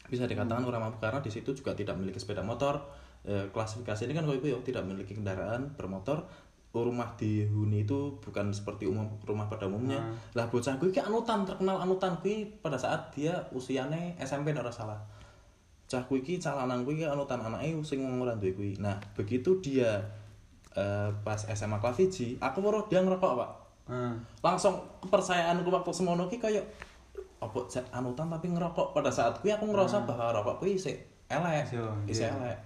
[0.08, 2.80] Bisa dikatakan ora mampu karena di situ juga tidak memiliki sepeda motor.
[3.24, 6.24] Eh, klasifikasi ini kan koyo ya tidak memiliki kendaraan bermotor.
[6.74, 10.02] Rumah di Huni itu bukan seperti umum rumah pada umumnya.
[10.34, 14.98] Lah bocah gue ki anutan terkenal anutan kuwi pada saat dia usianya SMP ora salah.
[15.88, 18.72] Cah kuwi iki cah lanang kuwi ki anutan anake sing wong ora duwe kuwi.
[18.80, 20.00] Nah, begitu dia
[20.74, 23.52] eh, pas SMA kelas 1, aku weruh dia ngerokok, Pak.
[23.94, 24.14] Heeh.
[24.42, 26.66] Langsung kepercayaanku waktu semono ki kayak
[27.44, 27.60] apa
[27.92, 30.96] anutan tapi ngerokok pada saat kuwi aku ngerasa bahwa rokok kuwi isih
[31.28, 32.36] elek, Iya, isih iya.
[32.40, 32.60] elek.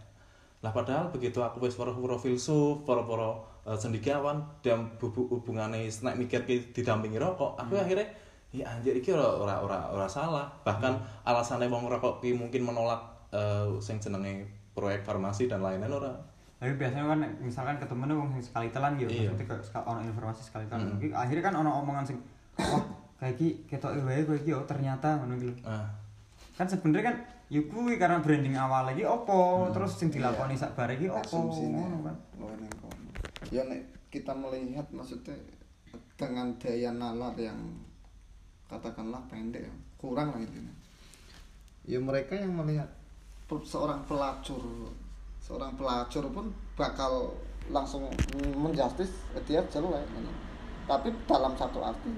[0.62, 6.46] Lah padahal begitu aku wis weruh-weruh filsuf, poro-poro eh, cendekiawan dan bubuk hubungane nek mikir
[6.46, 8.08] ki didampingi rokok, aku akhirnya
[8.56, 10.48] ya anjir iki ora ora ora, ora salah.
[10.64, 13.02] Bahkan alasannya wong ngerokok ki mungkin menolak
[13.36, 16.14] eh, sing jenenge proyek farmasi dan lain-lain ora.
[16.58, 19.30] Tapi biasanya kan misalkan ketemu wong sing sekali telan gitu, Iya.
[19.30, 20.98] maksudnya ono informasi sekali telan.
[20.98, 22.18] Iki Akhirnya kan ono omongan sing
[22.58, 22.82] wah
[23.18, 25.56] kayak iki ketoke wae kowe iki oh ternyata ngono iki lho.
[25.66, 25.86] Ah,
[26.58, 27.16] Kan sebenarnya kan
[27.54, 32.02] ya kuwi karena branding awal lagi opo, terus sing dilakoni sak bare iki opo ngono
[32.02, 32.16] kan.
[33.48, 33.80] ya nek
[34.10, 35.38] kita melihat maksudnya
[36.18, 37.56] dengan daya nalar yang
[38.68, 40.74] katakanlah pendek ya, kurang lah intinya
[41.88, 42.88] ya mereka yang melihat
[43.64, 44.60] seorang pelacur
[45.40, 47.32] seorang pelacur pun bakal
[47.72, 48.04] langsung
[48.56, 49.12] menjustis
[49.44, 50.32] dia jelek gitu.
[50.84, 52.12] tapi dalam satu arti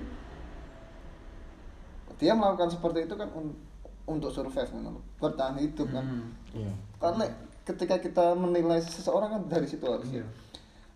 [2.20, 3.56] dia melakukan seperti itu kan un-
[4.04, 5.00] untuk survive loh.
[5.22, 6.28] bertahan hidup kan Hmm.
[6.52, 6.74] iya.
[6.98, 7.26] karena
[7.64, 10.28] ketika kita menilai seseorang kan dari situ harusnya Iya.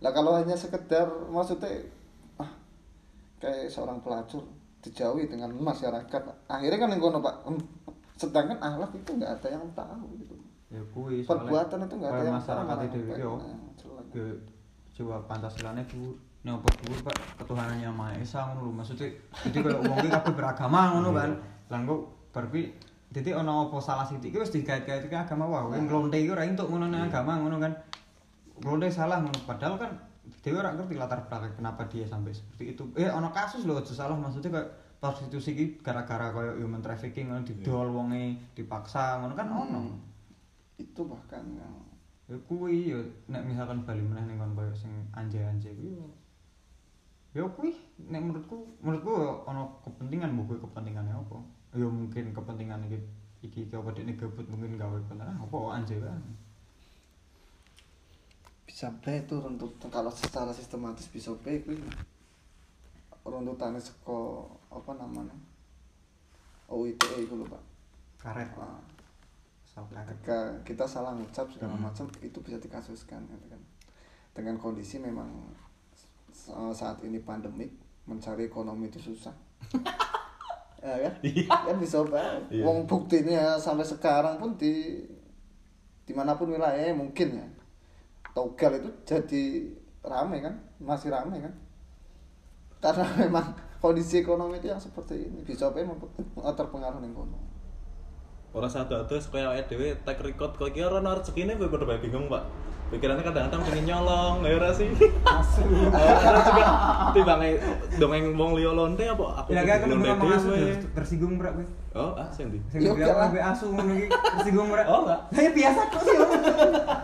[0.02, 1.86] lah kalau hanya sekedar maksudnya
[2.36, 2.50] ah
[3.38, 4.42] kayak seorang pelacur
[4.84, 7.48] dijauhi dengan masyarakat akhirnya kan yang kono pak
[8.20, 10.36] sedangkan akhlak itu nggak ada yang tahu gitu
[10.74, 13.32] Ya kuwi Perbuatan itu nggak ada yang masyarakat tahu, itu yo.
[13.38, 13.58] Nah.
[14.10, 14.26] Ke
[14.98, 16.18] coba dhuwur.
[16.44, 19.08] Nek apa dhuwur Pak ketuhanan yang Maha Esa ngono lho maksudnya.
[19.46, 21.30] Jadi kalau iki kabeh beragama ngono kan.
[21.70, 22.74] Lah engko bar kuwi
[23.14, 26.42] dadi ana apa salah sithik iki wis digait-gait ke agama wah kowe nglonte iki ora
[26.42, 27.74] entuk ngono nang agama ngono kan.
[28.58, 29.94] Nglonte salah ngono padahal kan
[30.24, 32.84] Dewa ora ngerti latar belakang kenapa dia sampai seperti itu.
[32.96, 34.70] Eh ana kasus aja salah maksudnya kayak
[35.04, 39.82] prostitusi iki gara-gara kayak human trafficking ngono didol wonge dipaksa ngono kan ono.
[40.74, 41.70] itu bahkan ya,
[42.34, 45.92] Ya kuwi ya nek misalkan bali meneh ning kon koyo sing anjay-anjay kuwi.
[47.36, 47.76] Ya ya kuwi
[48.08, 51.38] nek menurutku menurutku ya ana kepentingan mbok kuwi kepentingannya apa?
[51.76, 53.00] Ya mungkin kepentingan iki
[53.44, 56.24] iki iki apa dekne gabut mungkin gawe ah, apa anjir kan
[58.74, 61.78] bisa bae itu runtut kalau secara sistematis bisa bae kuwi
[63.22, 65.38] runtutannya seko apa namanya?
[66.74, 67.62] UITE itu lho Pak.
[68.18, 68.50] Karet.
[68.58, 68.82] Ah,
[69.78, 70.10] karet.
[70.10, 71.86] Ketika kita salah ngucap segala Hmm.
[71.86, 73.62] macam itu bisa dikasuskan gitu kan.
[74.34, 75.30] Dengan kondisi memang
[76.74, 77.70] saat ini pandemik
[78.10, 79.38] mencari ekonomi itu susah.
[80.84, 81.16] Ya kan?
[81.48, 82.68] Kan bisa banget Iya.
[82.68, 85.00] wong buktinya sampai sekarang pun di
[86.04, 87.48] di mana pun wilayahnya mungkin ya
[88.34, 89.44] Togal itu jadi
[90.02, 90.58] ramai kan?
[90.82, 91.54] Masih ramai kan?
[92.84, 95.46] Karena memang kondisi ekonomi itu yang seperti ini.
[95.46, 96.02] Bisa apa emang
[96.36, 97.38] terpengaruh ning kono.
[98.54, 101.98] Ora satu-satu supaya awake dhewe tag record kok iki ora ono rezekine kowe padha bae
[101.98, 102.73] bingung, Pak.
[102.94, 104.86] Pikirannya kadang-kadang pengen nyolong, ya ora sih?
[105.26, 106.66] asu Ora juga
[107.10, 107.50] timbange
[107.98, 109.26] dongeng wong liya lonte apa?
[109.42, 110.50] Aku ya gak lonte ngomong asu
[110.94, 112.62] tersinggung berak kowe Oh, ah sing ndi?
[112.70, 115.20] sing kowe asu ngono iki tersinggung berak Oh, enggak.
[115.34, 116.16] saya biasa kok sih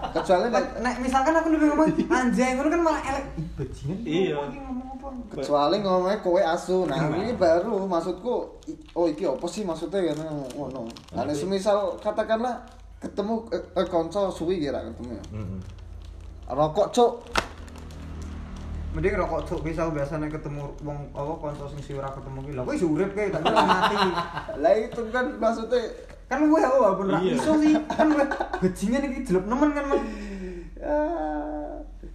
[0.09, 3.25] kecuali nek misalkan aku lebih ngomong anjay ngono kan malah elek.
[3.57, 3.97] Bajingan.
[4.05, 4.37] Iya.
[5.33, 6.85] kecuali ngomongnya kowe asu.
[6.85, 8.33] Nah ini baru maksudku
[8.93, 10.21] oh iki apa sih maksudnya kan
[10.53, 10.85] ngono
[11.17, 12.61] nah nek semisal katakanlah
[12.99, 15.17] ketemu eh, eh, konco suwi kira ketemu.
[15.17, 15.59] Ya Heeh.
[16.49, 17.11] Rokok cuk.
[18.91, 19.59] Mending rokok cuk.
[19.61, 22.51] Bisa biasanya ketemu wong apa kanca sing si ora ketemu ki.
[22.57, 23.95] Lha kowe iso urip kae kira mati.
[24.65, 25.81] Lah itu kan maksudnya
[26.29, 27.37] kan gue oh walaupun ra Iya.
[27.37, 27.73] iso sih.
[27.87, 28.25] Kan gue
[28.61, 30.03] bajingan iki jelek nemen kan Mas?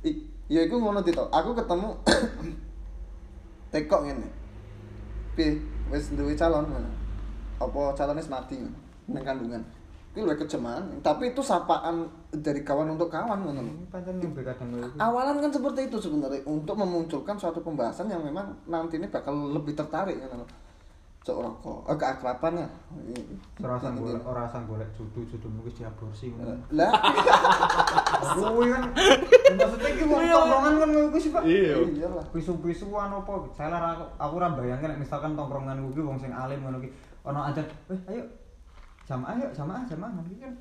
[0.04, 1.88] I- ya iku ngono Tito aku ketemu
[3.72, 4.28] tekok ngene.
[5.34, 5.58] Pi
[5.90, 6.66] wis duwe calon
[7.54, 8.58] apa calonnya mati
[9.06, 9.62] nang kandungan
[10.14, 13.90] iki luwih kejeman tapi itu sapaan dari kawan untuk kawan ngono
[15.02, 19.74] awalan kan seperti itu sebenarnya untuk memunculkan suatu pembahasan yang memang nanti ini bakal lebih
[19.74, 20.50] tertarik kan loh.
[21.24, 22.68] Cok rokok, eh, keakraban ya.
[23.64, 26.52] ora sang golek ora sang golek judu judu mungkin diaborsi ngono.
[26.76, 26.92] Lah,
[28.36, 28.92] kuwi kan
[29.56, 31.42] maksudnya iki wong tongkrongan kan kowe sih Pak?
[31.48, 31.74] Iya.
[31.80, 32.24] iyalah.
[32.28, 33.40] pisu-pisuan apa?
[33.56, 36.92] Salah aku aku ora nek misalkan tongkrongan kuwi wong sing alim ngono ki
[37.24, 38.43] ana aja eh ayo
[39.04, 40.52] jamaah yuk jamaah jamaah ngono ki kan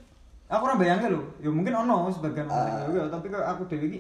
[0.47, 2.91] aku ora bayangke lho ya mungkin ono sebagian orang Ah.
[2.91, 3.99] ya tapi kayak aku dhewe iki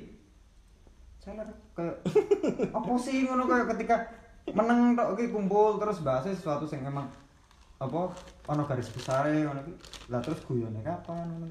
[1.17, 1.95] salah kayak
[2.69, 3.95] apa sih ngono kayak ketika
[4.49, 7.07] meneng tok ki kumpul terus bahas sesuatu sing emang
[7.75, 8.11] apa
[8.45, 9.73] ono garis besar ngono ki
[10.07, 11.45] lah terus guyone kapan ngono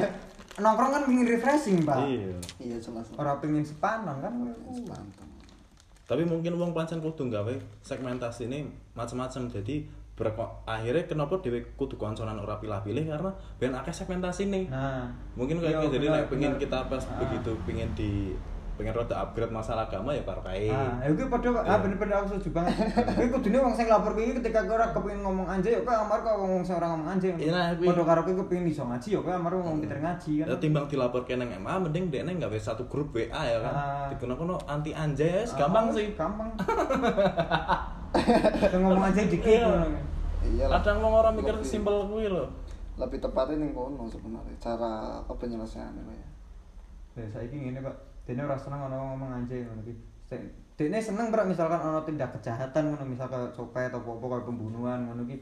[0.62, 2.36] nongkrong kan pengin refreshing pak Iya.
[2.58, 3.08] Iya jelas.
[3.14, 4.32] ora pengin sepanon kan
[4.82, 5.28] Mantap.
[6.02, 9.48] Tapi mungkin wong pancen kudu gawe segmentasi ini macam-macam.
[9.48, 14.68] Jadi berko akhirnya kenapa dhewe kudu konconan ora pilih-pilih karena ben akeh segmentasi nih.
[14.68, 17.16] nah Mungkin Iya, kayak jadi benar, nek pengen kita pas Ah.
[17.18, 18.36] begitu pengen di
[18.72, 20.64] pengen rada upgrade masalah agama ya partai.
[20.66, 22.72] Ah, ya gue padha ah bener-bener aku setuju banget.
[23.06, 26.18] Kowe kudune wong sing lapor iki ketika kowe ora kepengin ngomong anjay, ya kowe amar
[26.20, 27.36] kok wong sing ora ngomong anjay.
[27.36, 27.88] Iya, nah, kuwi.
[27.88, 30.46] Padha karo kowe kepengin iso ngaji, ya kowe amar ngomong pinter ngaji kan.
[30.48, 33.72] Ya timbang dilaporkan nang MA mending dekne gawe satu grup WA ya kan.
[33.72, 34.06] Ah.
[34.08, 36.06] Dikono-kono anti anjay ya, Ah, gampang sih.
[36.12, 36.48] Gampang.
[38.12, 39.64] Kita ngomong anjay dikit
[40.42, 40.66] Iya.
[40.68, 42.50] Kadang wong orang mikir simpel kuwi lho.
[42.98, 46.28] Lebih tepatnya ning kono sebenarnya cara apa penyelesaiannya Pak ya.
[47.22, 47.96] Ya saiki ngene, Pak.
[48.26, 49.94] Dene ora seneng ono ngomong anjay ngono iki.
[50.74, 55.22] Dene seneng berak misalkan ono tindak kejahatan ngono misalkan copet atau apa kayak pembunuhan ngono
[55.30, 55.38] iki.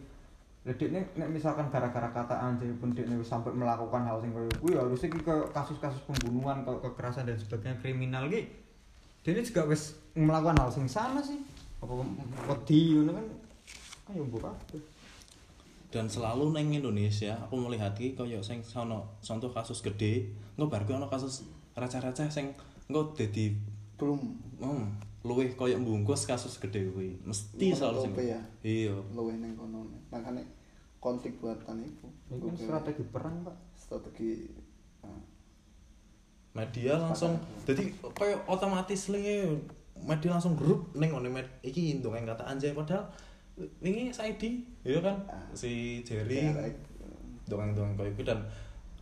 [0.69, 4.77] Lah dekne nek misalkan gara-gara kata anjay pun wis sampai melakukan hal sing koyo kuwi
[4.77, 8.53] harusnya iki kayak kasus-kasus pembunuhan, kayak kekerasan dan sebagainya kriminal iki.
[9.25, 11.41] Dene juga wis melakukan hal sing sama sih.
[11.81, 11.93] Apa
[12.49, 13.27] wedi ngono kan
[14.11, 14.83] ayo mbok kabeh.
[15.91, 20.87] dan selalu neng Indonesia aku melihat ki koyo sing sono contoh kasus gede engko bar
[20.87, 21.43] kuwi ono kasus
[21.75, 22.55] receh-receh sing
[22.87, 23.55] engko dadi
[23.99, 24.17] Belum
[24.63, 24.87] hmm,
[25.27, 28.41] luwih koyo mbungkus kasus gede kuwi mesti Menurut selalu sing ya?
[28.63, 29.85] iya luwih ning kono.
[30.15, 30.45] Makanya
[31.01, 32.07] konflik buatan itu.
[32.29, 33.57] Ini kan strategi perang, Pak.
[33.73, 34.53] strategi
[35.01, 35.21] ah,
[36.55, 39.49] media langsung jadi koyo otomatis li
[40.03, 43.05] media langsung grup neng ngene med iki ndongeng kata anjay padahal
[43.81, 45.17] wingi Saidi iya kan?
[45.53, 46.77] Si Jerry Derek.
[47.45, 48.39] dongeng-dongeng koyo iku dan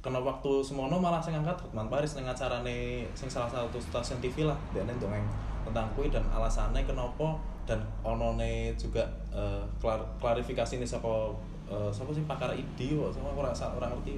[0.00, 4.48] kena waktu semono malah sing angkat Hotman Paris ning acarane sing salah satu stasiun TV
[4.48, 5.26] lah dia dongeng
[5.68, 7.36] tentang kuwi dan alasannya kenapa
[7.68, 11.28] dan onone juga eh, klar- klarifikasi ini sapa
[11.68, 14.16] eh, sapa sih pakar ID kok sama ora ora ngerti.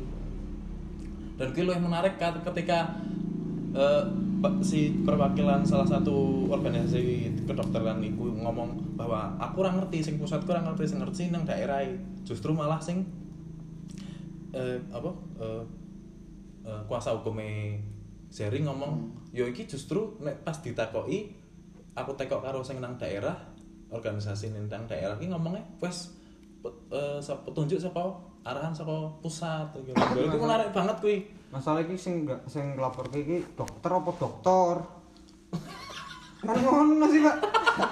[1.35, 2.15] Dan kuwi luwih menarik
[2.47, 2.87] ketika
[3.75, 4.07] pa-
[4.65, 10.65] si perwakilan salah satu organisasi kedokteran iku ngomong bahwa aku ora ngerti sing pusat kurang
[10.65, 11.85] ngerti sing ngerti nang daerah
[12.25, 13.05] justru malah sing
[14.57, 15.11] eh, apa
[15.45, 15.65] eh,
[16.65, 17.77] eh, kuasa hukumnya
[18.31, 21.35] Seri ngomong yo iki justru nek pas ditakoki
[21.99, 23.35] aku tekok karo sing nang daerah
[23.91, 26.15] organisasi nang daerah iki ngomongnya wes
[26.63, 29.93] pet- eh, petunjuk saka arahan saka pusat gitu.
[30.17, 31.19] Itu menarik banget kuwi.
[31.51, 34.77] Masalah iki sing enggak sing nglaporke iki dokter apa dokter
[36.47, 37.37] kan ngono sih pak.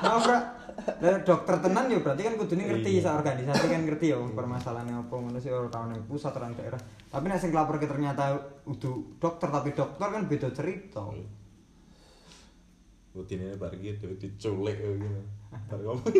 [0.00, 0.38] Nah, ora
[0.78, 5.10] Lah dokter tenan ya berarti kan kudune ngerti sak organisasi kan ngerti ya permasalahannya apa
[5.10, 6.80] ngono sih ora tau ning pusat ora nang daerah.
[7.10, 11.02] Tapi nek sing nglaporke ternyata udu dokter tapi dokter kan beda cerita.
[13.10, 15.10] Rutine bar gitu diculik gitu.
[15.50, 16.14] Bar ngomong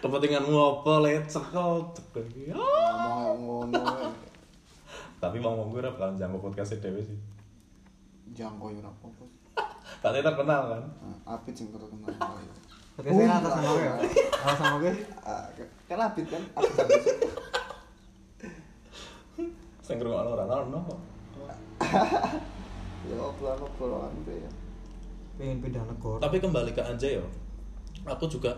[0.00, 2.24] kepentinganmu apa let cekel cekel.
[2.48, 2.56] Ya.
[2.56, 4.31] ngomong ngono
[5.22, 7.14] Tapi mau ngomong gue ora bakal jangkau podcast dhewe sih.
[8.34, 9.22] jangko yo ora apa-apa
[10.02, 10.82] Katanya terkenal kan.
[10.82, 12.10] Nah, apit sing terkenal.
[12.98, 13.94] Oke, saya atas sama gue ya.
[14.42, 15.06] Atas sama gue sih.
[15.22, 15.46] Ah,
[15.86, 17.02] kan apit kan apit apit.
[19.86, 20.98] Sing ngrungokno ora ono kok.
[23.02, 24.50] ya obrolan-obrolan itu ya
[25.38, 26.18] Pengen pindah negara.
[26.18, 27.26] Tapi kembali ke Anjay yo.
[28.10, 28.50] Aku juga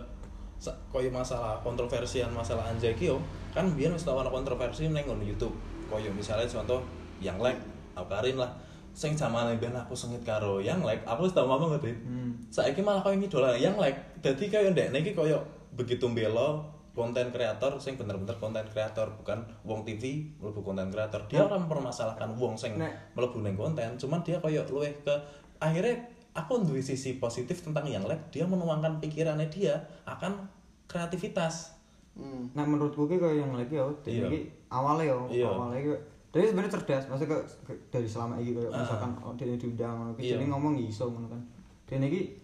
[0.88, 3.20] koyo masalah kontroversian masalah Anjay ki yo.
[3.52, 5.73] Kan biyen wis ana kontroversi ngono YouTube.
[5.94, 6.82] Koyo misalnya contoh
[7.22, 7.62] yang like
[7.94, 8.50] Karin lah.
[8.94, 11.90] Sing zamane ben aku sengit karo yang like, aku wis tau ngomong ngerti.
[11.94, 12.30] Hmm.
[12.50, 13.98] Saiki malah koyo ngidolan yang like.
[14.22, 15.42] Dadi koyo ndekne iki koyo
[15.74, 21.42] begitu mbelo konten kreator sing bener-bener konten kreator bukan wong TV mlebu konten kreator dia
[21.42, 23.18] orang mempermasalahkan wong sing Nek.
[23.18, 25.14] mlebu ning konten cuman dia koyo luwih ke
[25.58, 26.06] akhirnya
[26.38, 30.46] aku duwe sisi positif tentang yang like dia menuangkan pikirannya dia akan
[30.86, 31.74] kreativitas
[32.14, 32.54] hmm.
[32.54, 34.26] Nah menurutku ki kayak yang lagi ya, Iya.
[34.74, 35.46] Awalnya ya, Iya.
[35.48, 35.92] awalnya ki
[36.28, 38.82] dari sebenarnya cerdas, maksudnya ke, ke- dari selama ini kayak Ah.
[38.82, 40.34] misalkan oh, dia diundang, ngono Iya.
[40.34, 41.40] jadi ngomong iso ngono kan.
[41.86, 42.34] Dan ini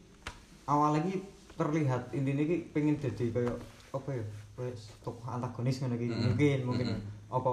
[0.65, 1.15] awalnya ki
[1.53, 3.57] terlihat intinya ki pengen jadi kayak
[3.91, 4.23] apa ya,
[4.57, 6.23] wes tokoh antagonis ngono ki, Mm.
[6.25, 7.35] mungkin mungkin Mm.
[7.35, 7.51] apa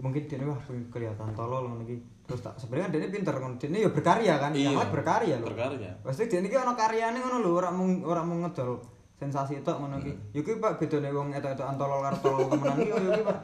[0.00, 0.56] mungkin dia wah
[0.88, 1.84] kelihatan tolol ngono.
[2.24, 4.70] Terus tak sebenarnya dia pinter ngono, dia ya berkarya kan, Iya.
[4.70, 5.46] yang lain berkarya loh.
[5.46, 8.80] berkarya Pasti dia ini ono karyane ngono lho, ora mung ora mung ngedol
[9.20, 10.12] sensasi tok ngono ki.
[10.32, 13.38] Yo ki Pak bedone wong etok-etok antolol karo tolol temenan ki yo ki Pak.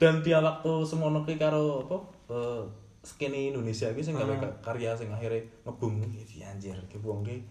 [0.00, 1.96] dan dia waktu semono ki karo apa
[2.32, 2.62] eh,
[3.04, 7.44] skene Indonesia ki sing gawe ka- karya sing akhirnya ngebum iki anjir ki wong ki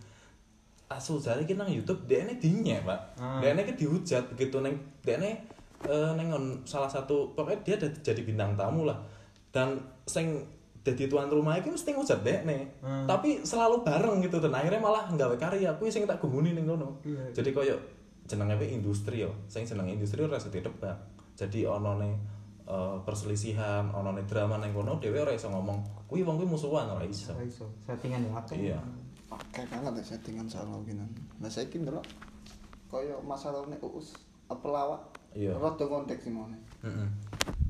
[0.89, 2.99] asu jare ki nang YouTube dekne dinyek, Pak.
[3.15, 3.39] Ah.
[3.39, 5.39] Dekne ki dihujat begitu neng dekne
[5.85, 6.33] eh, neng
[6.65, 8.97] salah satu pokoknya dia dadi- jadi bintang tamu lah.
[9.53, 10.41] Dan sing
[10.81, 12.81] jadi tuan rumah iki mesti ngujat dekne.
[12.81, 13.05] Hmm.
[13.05, 16.97] Tapi selalu bareng gitu dan akhirnya malah nggawe karya kuwi sing tak gumuni ning kono.
[17.05, 17.37] Iya.
[17.37, 17.77] Jadi koyo
[18.25, 19.31] jenenge kuwi industri yo.
[19.45, 20.97] Sing jeneng industri ora iso ditebak.
[21.37, 22.09] Jadi onone
[22.65, 27.05] eh, perselisihan, onone drama ning kono dhewe ora iso ngomong kuwi wong kuwi musuhan ora
[27.05, 27.37] iso.
[27.37, 27.69] Ora iso.
[27.85, 28.57] Settingan yo akeh.
[28.73, 28.81] Iya.
[29.31, 31.07] pakai banget ya settingan sama gini
[31.39, 32.03] nah saya kira
[32.91, 34.11] kaya masalah nek uus
[34.51, 34.99] pelawak
[35.31, 35.55] Iya.
[35.55, 36.51] rada kontek sih mau
[36.83, 37.07] Heeh.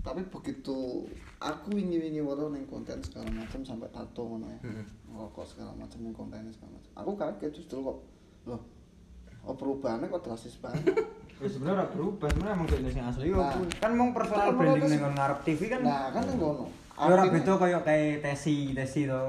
[0.01, 1.05] tapi begitu
[1.41, 4.85] aku wingi-wingi weruh ning konten segala macam sampai tato ngono ya Heeh.
[5.09, 7.97] ngerokok segala macam ning kontennya segala macam aku kaget justru kok
[8.45, 8.61] loh
[9.41, 10.85] oh perubahannya kok drastis banget
[11.41, 13.33] Ya sebenarnya berubah, sebenarnya emang kayak sing asli.
[13.33, 13.49] Nah.
[13.81, 15.81] Kan mong personal branding nggon ngarep TV kan.
[15.81, 19.23] nah kan ning ngono Ya ora Artinya- beda kaya kayak tesi, tesi to.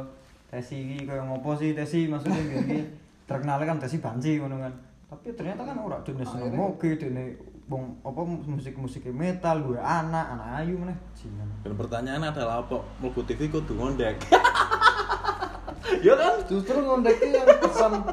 [0.53, 2.85] Tesi iki kaya ngopo sih tesi maksudnya gini.
[3.33, 4.73] Terkenal kan tesi banci ngono kan.
[5.09, 7.33] Tapi ternyata kan ora dene seneng moge dene
[7.73, 8.21] wong apa
[8.53, 10.99] musik-musik metal, duwe anak, anak ayu meneh.
[11.17, 11.49] Jingan.
[11.65, 12.85] Dan pertanyaan adalah apa?
[13.01, 14.21] Mlebu TV kudu ngondek.
[16.07, 16.45] ya kan?
[16.45, 18.05] justru ngondeknya yang pesan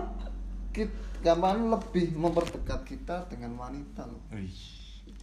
[0.71, 4.23] kita gampang lebih memperdekat kita dengan wanita loh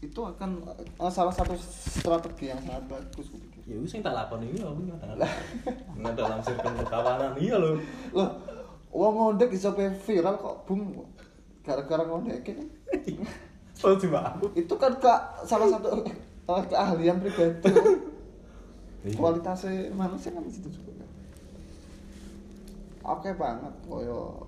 [0.05, 3.63] itu akan eh, salah satu strategi yang sangat bagus gue pikir.
[3.65, 5.33] Ya wis sing tak lakoni iya aku kadang-kadang.
[5.97, 7.81] Nggak dalam circle perkawanan iya loh.
[8.13, 8.29] loh
[8.93, 11.05] wong ngondek bisa pe viral kok boom
[11.61, 12.45] gara-gara ngondek
[13.79, 14.49] Oh coba aku.
[14.55, 17.61] itu kan kak salah satu eh, keahlian pribadi
[19.03, 19.15] Iya.
[19.15, 21.07] kualitasnya manusia kan situ juga.
[23.01, 24.43] Oke banget koyo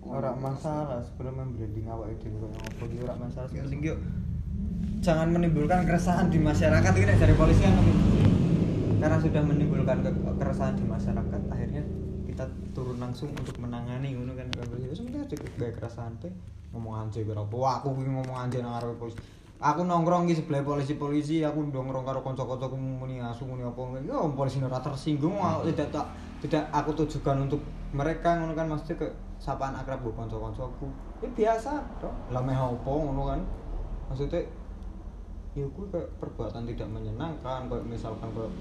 [0.00, 3.44] ora masalah sebelum branding awake dhewe kaya ngopo iki ora masalah.
[3.46, 3.94] Sing penting yo
[4.98, 6.88] jangan menimbulkan keresahan di masyarakat.
[6.90, 7.76] Ini dari polisi kan
[8.98, 11.40] karena sudah menimbulkan ke- keresahan di masyarakat.
[11.48, 11.82] Akhirnya
[12.38, 14.46] kita turun langsung untuk menangani ngono kan.
[14.54, 16.30] Kalau ya sebenarnya cukup gak keresahan pe
[16.70, 19.18] ngomong anjir kira apa wah aku kuwi ngomong anjir nang ngarepe polisi.
[19.58, 24.62] Aku nongkrong di sebelah polisi-polisi aku nongkrong karo kanca-kancaku muni asu muni apa ya polisi
[24.62, 26.06] ora tersinggung wah, tidak tak
[26.38, 27.58] tidak aku tujukan untuk
[27.90, 28.70] mereka ngono kan.
[28.70, 29.08] Maksudnya ke
[29.42, 30.86] sapaan akrab bu kanca-kancaku.
[31.18, 32.14] Ya biasa toh.
[32.30, 33.42] Lah meh apa ngono kan.
[34.14, 34.46] Maksudnya
[35.58, 38.52] ya kuwi kayak perbuatan tidak menyenangkan kayak misalkan kayak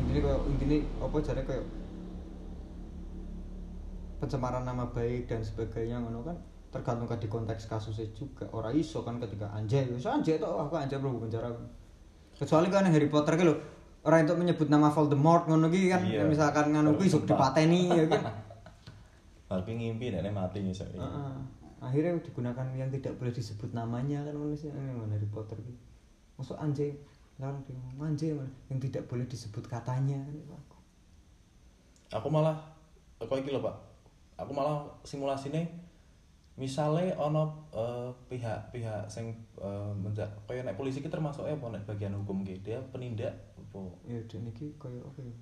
[0.00, 1.81] intinya kayak intinya apa jadi kayak
[4.22, 6.38] pencemaran nama baik dan sebagainya ngono kan
[6.70, 8.46] tergantung di konteks kasusnya juga.
[8.54, 11.50] Orang iso kan ketika anjay wis anjay tok aku anjay bro penjara
[12.38, 13.58] kecuali kan Harry Potter lho
[14.06, 16.06] orang itu menyebut nama Voldemort ngono ki kan.
[16.06, 16.22] Iya.
[16.22, 18.22] misalkan nganu kuwi iso dipateni ya kan.
[19.50, 20.86] Tapi ngimpi nek mati iso.
[20.86, 21.34] Heeh.
[21.82, 24.70] akhirnya digunakan yang tidak boleh disebut namanya kan ngono sih.
[24.70, 25.82] Ini ngono Harry Potter gitu
[26.40, 26.94] masuk anjing
[27.42, 28.38] kan dia anjing
[28.70, 30.78] yang tidak boleh disebut katanya kan itu aku.
[32.22, 32.54] Aku malah
[33.18, 33.91] kok iki lho, Pak.
[34.40, 35.68] Aku malah simulasine
[36.56, 41.66] misale ono eh, pihak-pihak sing uh, menja kaya nek polisi ki termasuk apa?
[41.72, 43.80] Nek bagian hukum ki dia penindak apa?
[44.04, 45.34] Ya dan ini kayak apa ya?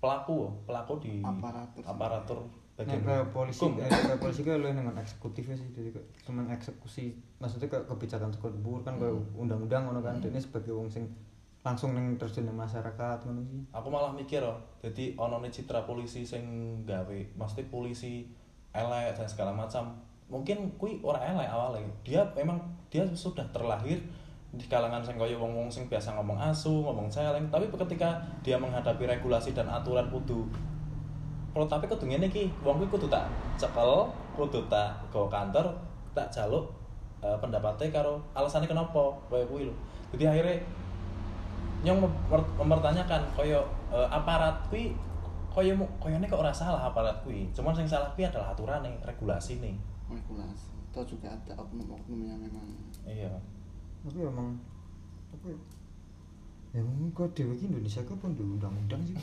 [0.00, 1.84] Pelaku pelaku di Aparatur.
[1.84, 2.40] aparatur
[2.78, 3.82] Nek bagian ke polisi, hukum.
[3.82, 7.10] eh, ke polisi kan lu dengan eksekutifnya sih, jadi kayak cuma eksekusi,
[7.42, 11.10] maksudnya kayak kebijakan sekutbur kan kayak undang-undang ngono kan, ini sebagai wong sing
[11.66, 13.60] langsung neng terjun neng masyarakat ngono sih.
[13.74, 16.44] aku malah mikir oh jadi ono nih citra polisi sing
[16.86, 18.30] gawe mesti polisi
[18.72, 19.96] elek dan segala macam.
[20.28, 21.88] Mungkin kui orang elek awalnya.
[22.04, 22.60] Dia memang
[22.92, 23.96] dia sudah terlahir
[24.48, 29.04] di kalangan sing kaya wong-wong sing biasa ngomong asu ngomong celeng tapi ketika dia menghadapi
[29.04, 30.48] regulasi dan aturan kudu
[31.52, 33.28] kalau tapi kudu ngene iki wong kuwi kudu tak
[33.60, 35.68] cekel kudu tak go kantor
[36.16, 36.64] tak jaluk
[37.20, 39.74] eh, pendapatnya karo alasannya kenapa kaya kuwi lho.
[40.16, 40.56] Jadi akhirnya
[41.80, 44.94] yang memper- mempertanyakan koyo eh, aparat kuwi
[45.48, 49.58] koyo mu- koyone kok ora salah aparat kuwi cuman sing salah kuwi adalah aturane regulasi
[49.58, 49.74] nih
[50.08, 52.66] regulasi atau juga ada oknum-oknum yang memang
[53.04, 53.30] iya
[53.98, 54.56] Tapi emang
[55.28, 55.46] apa
[56.72, 56.80] ya?
[56.80, 59.16] Mungkin kok dewe iki Indonesia kok pun undang-undang sih.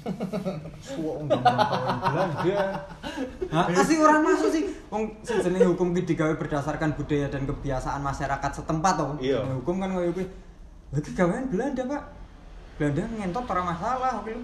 [0.85, 2.57] Suwa undang-undang kawan Belanda.
[3.53, 4.63] Hah, asli orang masuk sih.
[4.91, 9.15] Wong jenenge hukum ki digawe berdasarkan budaya dan kebiasaan masyarakat setempat toh.
[9.21, 9.45] Iya.
[9.45, 10.25] Nah, hukum kan koyo kuwi.
[10.91, 12.03] Lha iki gawean Belanda, Pak.
[12.75, 14.43] Belanda ngentot ora masalah oke lho.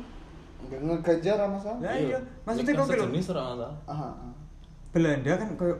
[0.61, 2.91] nggak ngegajar sama sama Lah iya, maksudnya kok lho.
[2.93, 4.33] sejenis ora masalah ah, ah.
[4.91, 5.75] Belanda kan koyo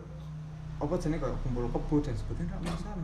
[0.82, 3.04] apa jenenge koyo kumpul kebo dan sebagainya ora masalah.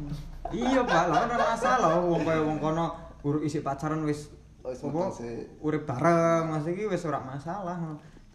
[0.51, 2.85] iya, Pak, lah kan ora masalah wong koyo wong kono
[3.23, 4.31] urip isih pacaran wis
[4.67, 5.15] Wis apa
[5.63, 7.79] urip bareng Mas iki wis ora masalah.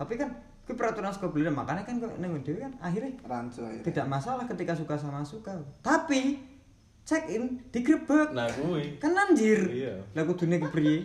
[0.01, 0.33] Tapi kan
[0.65, 3.85] kuwi peraturan saka Belanda, makanya kan kok dhewe kan akhirnya rancu akhirnya.
[3.85, 5.53] tidak masalah ketika suka sama suka.
[5.85, 6.41] Tapi
[7.03, 8.31] check in digrebek.
[8.31, 9.59] nah kuwi Kan anjir.
[9.67, 9.95] Iya.
[10.13, 11.03] Lah kudune kepriye?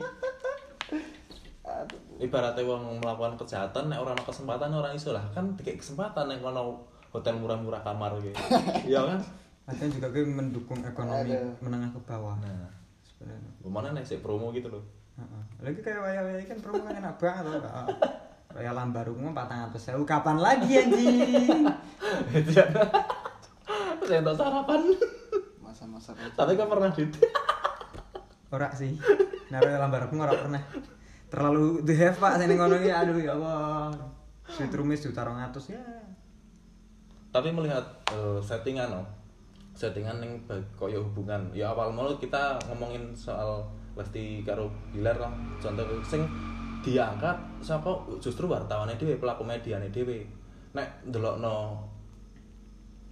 [2.18, 6.42] Ibaratnya wong melakukan kejahatan nek ora ana kesempatan ora iso lah kan dikek kesempatan nek
[6.42, 6.82] kono
[7.14, 8.34] hotel murah-murah kamar gitu
[8.90, 9.22] iya kan
[9.68, 11.52] Padahal juga gue mendukung ekonomi Aduh.
[11.60, 12.40] menengah ke bawah.
[12.40, 12.72] nah
[13.04, 13.52] Sebenarnya.
[13.60, 14.82] gimana nek sik promo gitu loh
[15.14, 15.44] Heeh.
[15.62, 17.62] Lagi kayak waya-waya kan promo kan enak banget loh.
[17.62, 17.88] Heeh.
[18.48, 21.66] Kayak lambar umum 400.000 kapan lagi anjing?
[24.08, 24.82] saya tak sarapan
[25.88, 27.04] masa-masa tapi kan pernah di
[28.48, 28.96] Ora sih.
[29.52, 30.64] Naruh lambar umum ora pernah.
[31.28, 33.92] Terlalu the have Pak sing ngono iki aduh ya Allah.
[34.48, 35.84] Sweet rumis juta 200 ya.
[37.28, 39.04] tapi melihat eh, settingan no
[39.78, 40.34] settingan yang
[40.74, 43.62] koyo hubungan ya awal mulu kita ngomongin soal
[43.94, 45.30] Lesti karo Bilar lah
[45.62, 46.26] contoh sing
[46.82, 50.26] diangkat saka justru wartawannya dhewe pelaku mediane dhewe
[50.74, 51.78] nek ndelokno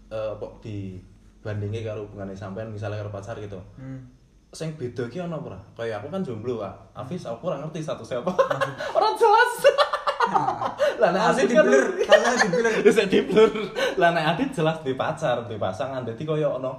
[0.10, 0.98] eh apa di
[1.46, 4.02] bandingke karo hubungane sampean misalnya karo pacar gitu Hmm.
[4.50, 6.74] sing beda ki ana ora kaya aku kan jomblo Pak
[7.06, 8.32] Afis aku ora ngerti status siapa
[8.98, 9.54] ora jelas
[10.98, 12.74] lah nek Adit kan di-blur, karena di-blur.
[12.82, 13.52] Wis di blur.
[14.02, 16.02] Lah nek Adit jelas di pacar, di pasangan.
[16.02, 16.74] Dadi kaya ana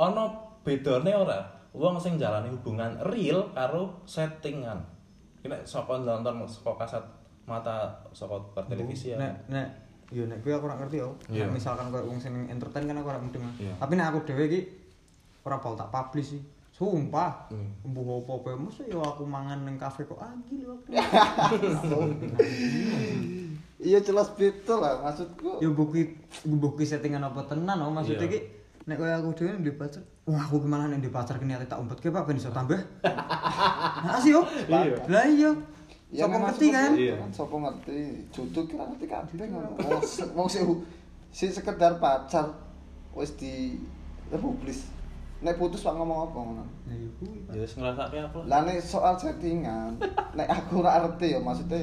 [0.00, 0.24] ana
[0.64, 1.40] bedane ora.
[1.76, 4.80] Wong sing jalani hubungan real karo settingan.
[5.44, 7.04] Nek saka nonton saka kasat
[7.44, 9.20] mata saka per televisi ya.
[9.20, 9.66] Nek nek
[10.12, 11.16] yo nek kuwi aku ora ngerti yo.
[11.32, 11.48] Iya.
[11.48, 13.42] Nek Misalkan koyo wong sing entertain kan aku ora mudeng.
[13.56, 13.72] Iya.
[13.80, 14.60] Tapi nek aku dhewe iki
[15.42, 16.42] ora pol tak publish sih.
[16.72, 17.48] Sumpah.
[17.48, 17.72] Hmm.
[17.88, 20.76] Mbuh apa-apa mesti yo aku mangan ning kafe kok anjir yo.
[23.82, 26.14] iya jelas betul lah maksudku Yo buki
[26.46, 28.30] buki settingan apa tenan oh maksudnya Iya.
[28.30, 28.38] iki
[28.86, 30.02] nek koyo aku dhewe di pacar.
[30.22, 32.78] Wah, aku kemalah nek di pacar kene ate tak umpetke Pak ben iso tambah.
[34.02, 34.42] Nah, sih yo.
[34.66, 34.98] Iya.
[35.06, 35.50] Lah iya.
[36.12, 36.90] Ya Sopo ngerti kan?
[36.92, 37.16] Iya.
[37.32, 38.00] Sopo ngerti.
[38.28, 39.80] Judul kira ngerti kabeh ngono.
[40.36, 40.68] Wong sing
[41.32, 42.52] si sekedar pacar
[43.16, 43.80] wis di
[44.28, 44.92] republis.
[45.40, 46.64] Nek putus pak ngomong apa ngono.
[46.68, 47.56] Pak.
[47.56, 48.38] Ya wis ngrasake apa?
[48.44, 49.96] Lah nek soal settingan,
[50.36, 51.80] nek aku ora ngerti ya maksudnya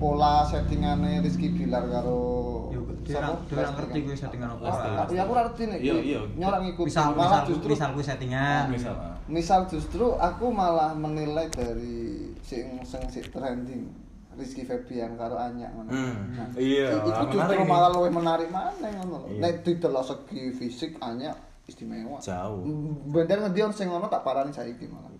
[0.00, 2.69] pola settingane Rizky Bilar karo
[3.04, 4.62] Dia ora ngerti kuwi settingan apa.
[4.66, 5.04] Ora.
[5.10, 5.78] Ya aku ora ngerti nek.
[5.80, 6.20] Iya, iya.
[6.36, 6.88] Ngikuti.
[6.90, 8.64] Misal malah justru misal kuwi settingan.
[8.68, 8.94] Misal.
[8.94, 9.16] ah.
[9.30, 13.86] misal justru aku malah menilai dari sing sing sing trending
[14.38, 15.90] Rizky Febian karo Anya ngono.
[15.90, 16.38] Hmm.
[16.38, 19.18] Nah, Iya, Itu menarik justru malah lebih menarik mana ngono.
[19.28, 19.40] Iya.
[19.42, 21.34] Nek didelok segi fisik Anya
[21.66, 22.18] istimewa.
[22.22, 22.62] Jauh.
[23.10, 25.10] Bener ngendi on sing ngono tak parani saiki malah.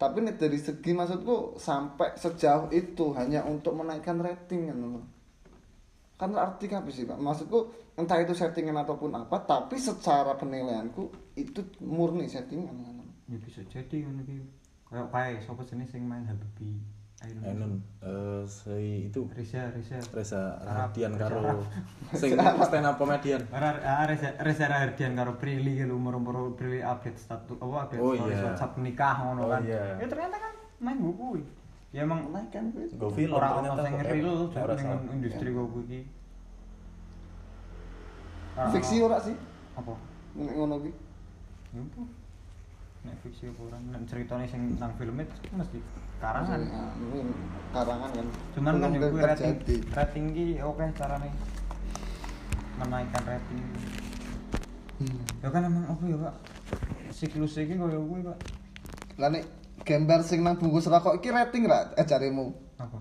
[0.00, 5.19] Tapi nek dari segi maksudku sampai sejauh itu hanya untuk menaikkan rating ngono.
[6.20, 7.16] Kan arti apa sih Pak?
[7.16, 7.58] Maksudku
[7.96, 12.76] entah itu settingan ataupun apa, tapi secara penilaianku itu murni settingan.
[13.24, 14.36] Ya bisa jadi ngono ki.
[14.84, 16.76] Kayak pae sapa jenis sing main Habibie.
[17.20, 21.60] Ainun eh si itu Reza Reza Reza Reza karo
[22.16, 22.32] sing
[22.64, 27.92] stand up comedian ah, Reza Reza Rahardian karo Prilly gitu umur-umur Prilly update status apa
[27.92, 28.44] update Oh, stories iya.
[28.48, 29.60] WhatsApp nikah ngono Oh, kan.
[29.68, 30.00] iya.
[30.00, 31.44] Ya ternyata kan main buku.
[31.90, 34.98] Ya emang Nah kan gue go film orang orang kok real salah.
[35.10, 36.00] industri gue iki.
[38.54, 39.34] Ora fiksi ora sih
[39.74, 39.94] Apa?
[40.36, 40.92] nek ngono ki
[41.74, 42.02] Ya apa?
[43.06, 43.78] Nek fiksi apa ora?
[43.82, 45.78] Nek ceritane sing nang film itu mesti
[46.20, 46.60] karangan.
[46.70, 47.18] Ah, ini
[47.74, 49.54] karangan kan Cuman kan gue rating
[49.90, 51.30] rating ki oke carane
[52.78, 53.60] menaikkan rating.
[55.00, 55.20] Hmm.
[55.40, 56.34] Ya kan emang apa ya, Pak?
[57.08, 58.36] Siklus iki koyo kuwi, Pak.
[59.20, 59.44] lah nek
[59.82, 62.98] gambar sing nang bungkus rokok iki rating ra ajarimu Apa?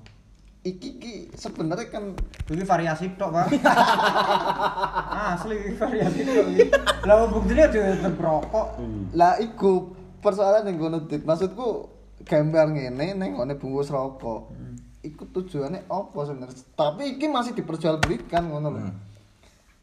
[0.60, 2.12] iki ki sebenarnya kan
[2.50, 3.48] Iki variasi tok, Pak.
[5.40, 6.68] Asli iki variasi tok iki.
[7.08, 8.68] Lah buktinya ada tetep rokok.
[9.16, 11.88] lah iku persoalan yang ngono dit maksudku
[12.28, 14.52] gambar ngene neng ngene bungkus rokok
[15.00, 18.82] iku tujuannya apa sebenarnya tapi iki masih diperjualbelikan ngono lho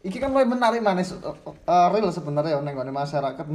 [0.04, 3.46] iki kan lebih menarik manis uh, real sebenarnya neng ngene masyarakat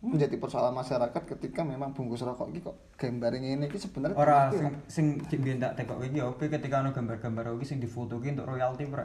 [0.00, 4.56] menjadi persoalan masyarakat ketika memang bungkus rokok iki kok gambar ngene iki sebenarnya Ora tapi-
[4.56, 8.32] sing sing sing biyen tak tekok iki oke ketika ana gambar-gambar iki sing difoto ki
[8.32, 9.02] untuk royalti, Bro.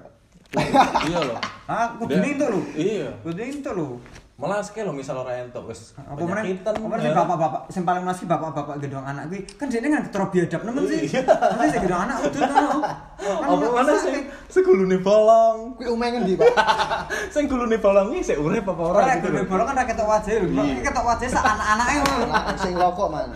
[1.03, 2.61] iya loh Ah, kudune itu lho.
[2.75, 3.97] iya Kudune itu lho.
[4.33, 6.57] Malah sekali lo misal orang entuk wis Apa meneh?
[6.57, 7.13] Apa meneh ya.
[7.13, 11.05] bapak-bapak sing paling masih bapak-bapak gendong anak kuwi kan dene kan ketro biadab nemen sih.
[11.05, 11.21] Iya.
[11.21, 12.77] Mesti sing gendong anak udut ngono.
[13.23, 14.15] Kan apa mana masa- sing
[14.49, 16.49] sing gulune bolong kuwi umeh ngendi Pak
[17.33, 19.45] sing gulune bolong iki sik urip apa ora gitu lho.
[19.45, 20.63] bolong kan ra ketok wajah lho.
[20.65, 22.25] Iki ketok wajah sak anak-anake ngono.
[22.27, 23.27] Nah, sing rokok man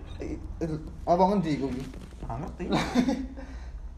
[1.10, 1.82] apa ngendi kuwi
[2.22, 2.64] Ora ngerti.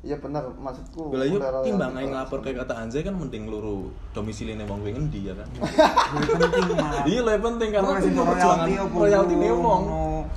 [0.02, 2.50] Iya bener maksudku Lah yo udah timbang ae nglapor kok.
[2.50, 5.46] ke kata Anjay kan mending luru domisiline wong kuwi ngendi ya kan.
[6.42, 7.06] Penting malah.
[7.06, 9.82] Iya lebih penting karena royalti apa royalti ne wong.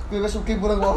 [0.06, 0.96] kuwi wis sugih burung wong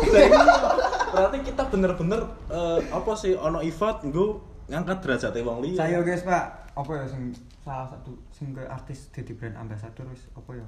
[1.10, 2.22] Berarti kita bener-bener
[2.54, 4.26] eh, apa sih ono event nggo
[4.70, 5.82] ngangkat derajate wong liya.
[5.82, 6.46] Saya guys, Pak.
[6.78, 7.34] Apa ya sing
[7.66, 10.68] salah satu sing ke artis jadi brand ambassador wis apa ya?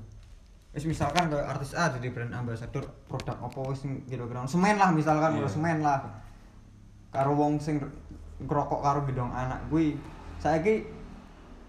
[0.74, 4.90] Wis misalkan ke artis A jadi brand ambassador produk apa wis sing kira-kira semen lah
[4.90, 5.46] misalkan Iya.
[5.46, 5.52] yeah.
[5.54, 6.02] semen lah.
[7.12, 7.78] Karo wong sing
[8.42, 10.00] ngerokok karo gendong anak kuwi.
[10.40, 10.88] Saiki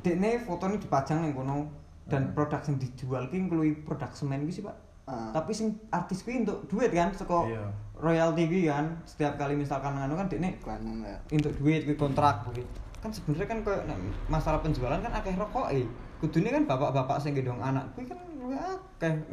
[0.03, 1.67] dekne fotone dipajang ning kono
[2.07, 4.77] dan produk sing dijual ki ngluwi produk semen kuwi sih, Pak.
[5.11, 5.35] Ah.
[5.35, 7.67] Tapi sing artis kuwi untuk duit kan saka Iya.
[7.99, 12.47] royalti kuwi kan setiap kali misalkan anu kan dekne iklanan ya untuk duit kuwi kontrak
[12.47, 12.63] kuwi.
[13.03, 13.99] Kan sebenarnya kan nek
[14.31, 15.83] masalah penjualan kan akeh rokok e.
[16.23, 19.27] Kudune kan bapak-bapak sing gendong anak kuwi kan luwih akeh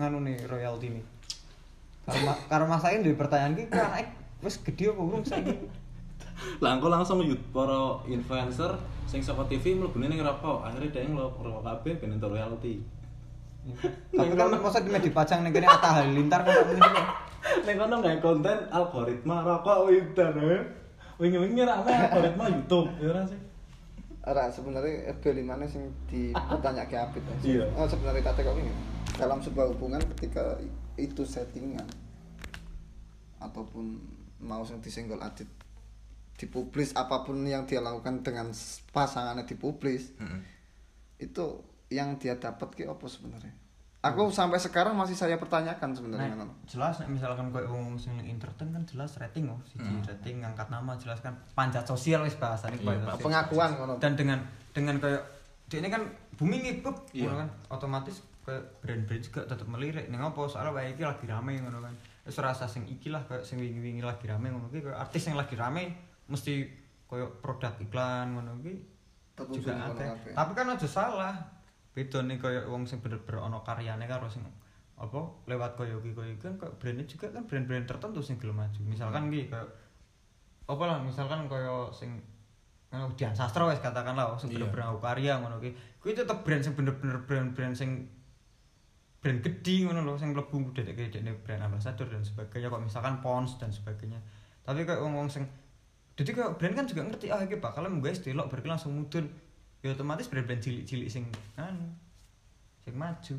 [0.49, 1.05] royalti nih.
[2.09, 4.09] Karo ma karo masain duwe pertanyaan ki kok anake
[4.41, 5.53] wis gede apa urung saiki?
[6.59, 8.71] Lah engko langsung yut para influencer
[9.09, 10.65] sing saka TV mlebune ning rokok.
[10.65, 12.79] Akhirnya dhek ngelok kabeh ben entuk royalti.
[14.15, 17.07] Tapi kan masa di dipajang ning kene Atta Halilintar ngene kok.
[17.65, 20.35] Ning kono gawe konten algoritma rokok widan.
[20.43, 20.63] eh.
[21.19, 23.39] Wingi-wingi rame algoritma YouTube, ya ora sih?
[24.23, 27.35] Ora sebenarnya FB5 nya sing dipertanyake apit ya.
[27.43, 27.65] Iya.
[27.75, 28.71] Oh sebenarnya tak kok ini.
[29.19, 30.55] Dalam sebuah hubungan ketika
[30.95, 31.83] itu settingan
[33.39, 33.99] ataupun
[34.39, 35.47] mau sing disenggol adit
[36.39, 38.47] dipublis apa pun yang dia lakukan dengan
[38.89, 40.15] pasangannya dipublis
[41.19, 41.45] itu
[41.89, 43.51] yang dia dapat ki apa sebenarnya
[43.99, 48.71] aku sampai sekarang masih saya pertanyakan sebenarnya Nah, jelas nek misalkan koyo wong sing entertain
[48.71, 49.99] kan jelas rating oh, siji Hmm.
[49.99, 52.95] rating ngangkat nama jelas kan panjat sosial wis bahasane Iya, Pak.
[52.95, 53.19] sosial.
[53.19, 54.39] pengakuan ngono dan dengan
[54.71, 55.19] dengan kayak
[55.67, 56.07] dia ini kan
[56.39, 57.27] booming Iya.
[57.27, 61.59] ngono kan otomatis kayak brand-brand juga tetap melirik ning apa soalnya wae iki lagi rame
[61.59, 61.91] ngono kan
[62.23, 65.59] wis rasa sing iki lah kayak sing wingi-wingi lagi rame ngono kayak artis yang lagi
[65.59, 66.69] rame mesti
[67.05, 68.61] kayak produk iklan ngono
[69.33, 70.05] Terkhusus juga akeh.
[70.05, 70.31] kabeh.
[70.35, 71.35] tapi kan aja salah.
[71.89, 74.45] Beda nih kayak wong sing bener-bener ono karyane karo sing
[74.93, 75.15] apa
[75.45, 78.79] lewat koyo iki koyo iki kan kayak brandnya juga kan brand-brand tertentu sing gelem maju.
[78.83, 79.67] Misalkan ki kayak
[80.65, 82.19] apa lah misalkan koyo sing
[82.89, 84.59] ngono Dian Sastro wis katakanlah sing Iya.
[84.61, 87.89] bener-bener aku karya ngono ki kuwi tetep brand sing bener-bener brand-brand sing
[89.17, 93.55] brand gede ngono lho sing mlebu dedek dedek brand ambassador dan sebagainya kok misalkan Pons
[93.55, 94.19] dan sebagainya.
[94.61, 95.47] Tapi kayak wong-wong sing
[96.19, 99.31] jadi kayak brand kan juga ngerti ah iki bakalan guys delok berarti langsung mudun
[99.79, 101.23] ya otomatis brand-brand cilik-cilik sing
[101.55, 101.95] anu
[102.83, 103.35] sing maju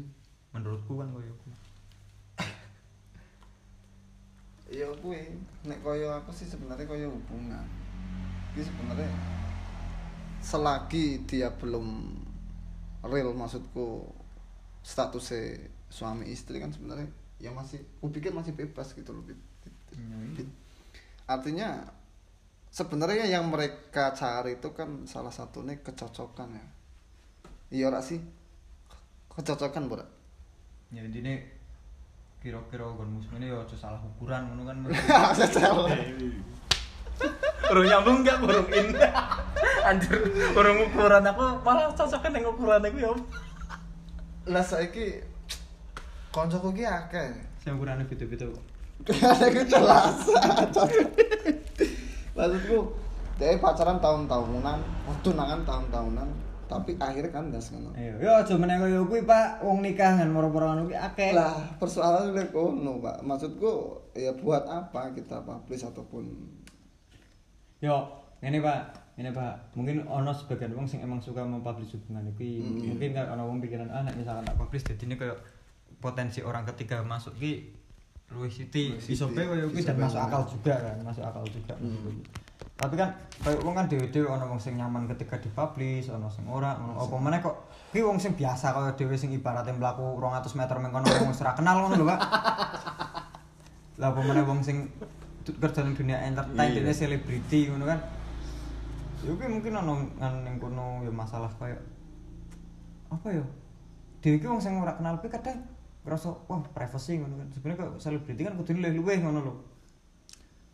[0.57, 1.49] menurutku kan koyo ku
[4.81, 5.29] ya kuwi
[5.69, 7.69] nek kaya aku sih sebenarnya kaya hubungan
[8.57, 9.13] iki sebenarnya
[10.41, 12.17] selagi dia belum
[13.05, 14.09] real maksudku
[14.81, 17.05] statusnya suami istri kan sebenarnya
[17.37, 19.37] ya masih aku pikir masih bebas gitu loh Bit.
[20.33, 20.49] Bit.
[21.29, 22.00] artinya
[22.71, 26.67] sebenarnya yang mereka cari itu kan salah satunya kecocokan ya
[27.71, 28.19] iya ora sih
[29.31, 30.07] kecocokan bro
[30.95, 31.51] ya intine
[32.41, 34.77] kira-kira gon musmene ya aja salah ukuran ngono kan
[37.71, 38.97] Urung nyambung enggak urung in.
[39.89, 40.19] Anjir,
[40.59, 43.13] urung ukuran aku malah cocoknya ning ukuran iku ya.
[44.51, 45.23] Lah saiki
[46.35, 47.31] koncoku ki akeh.
[47.63, 48.65] Sing ukurane beda-beda kok.
[49.39, 50.19] Ada jelas.
[52.41, 52.79] Maksudku,
[53.37, 54.79] dia pacaran tahun-tahunan,
[55.21, 56.29] tunangan tahun-tahunan,
[56.73, 57.93] tapi akhirnya kan gas ngono.
[57.97, 59.61] Yo aja meneh kaya kuwi, Pak.
[59.61, 61.37] Wong nikah kan moro-moro ngono kuwi akeh.
[61.37, 63.21] Lah, persoalan udah kono, Pak.
[63.21, 66.25] Maksudku ya buat apa kita publish ataupun
[67.81, 67.97] Yo,
[68.45, 68.81] ngene Pak,
[69.17, 69.73] ngene Pak.
[69.73, 72.61] Mungkin ono sebagian wong sing emang suka mempublish hubungan iki.
[72.61, 75.41] Mungkin kan ono wong pikiran ah nek misalkan tak publish dadine kayak
[75.97, 77.80] potensi orang ketiga masuk ki
[78.31, 78.95] luwih siti.
[78.95, 80.29] Iso siti, pe koyo kuwi dan masuk ngono.
[80.31, 81.75] akal juga kan, masuk akal juga.
[82.81, 83.11] Tapi kan
[83.45, 87.17] kayak wong kan dhewe-dhewe ono wong sing nyaman ketika dipublish, ono sing ora, ono apa
[87.21, 87.57] meneh kok
[87.93, 91.53] ki wong sing biasa kaya dhewe sing ibaratnya mlaku 200 meter meng kono wong ora
[91.53, 92.21] kenal ngono lho, Pak.
[94.01, 94.89] Lah apa meneh wong sing
[95.45, 96.81] kerja ning dunia entertain Iya.
[96.87, 97.99] dene selebriti ngono kan.
[99.27, 101.83] Ya kuwi mungkin ono ngan ning kono ya masalah kayak
[103.11, 103.45] apa ya?
[104.25, 105.59] Dhewe ki wong sing ora kenal kuwi kadang
[106.01, 107.49] ngerasa wah privacy ngono kan.
[107.53, 109.55] Sebenarnya kok selebriti kan kudu luwih-luwih ngono lho.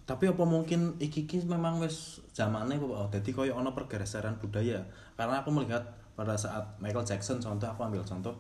[0.08, 4.78] Tapi apa mungkin iki iki memang wis zamane kok oh, dadi koyo ana pergeseran budaya.
[5.18, 5.82] Karena aku melihat
[6.14, 8.32] pada saat Michael Jackson contoh aku ambil contoh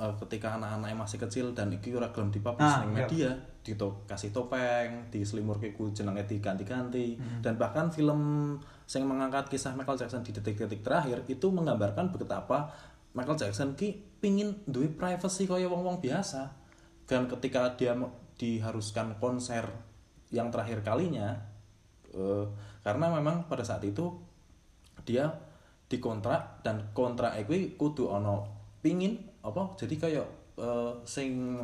[0.00, 2.98] eh, ketika anak-anaknya masih kecil dan iki ora gelem dipublish Ah, ning iya.
[3.06, 3.30] media,
[3.62, 7.38] dito kasih topeng, diselimurke ku jenenge diganti-ganti Hmm.
[7.44, 8.20] dan bahkan film
[8.90, 12.72] yang mengangkat kisah Michael Jackson di detik-detik terakhir itu menggambarkan betapa
[13.14, 16.48] Michael Jackson ki pingin duwe privacy kaya wong-wong biasa.
[17.04, 17.92] Dan ketika dia
[18.40, 19.68] diharuskan konser
[20.32, 21.36] yang terakhir kalinya
[22.10, 22.44] eh,
[22.82, 24.16] karena memang pada saat itu
[25.06, 25.30] dia
[25.86, 28.48] dikontrak dan kontrak itu kudu ono
[28.82, 30.26] pingin apa jadi kayak
[30.58, 31.60] eh, sing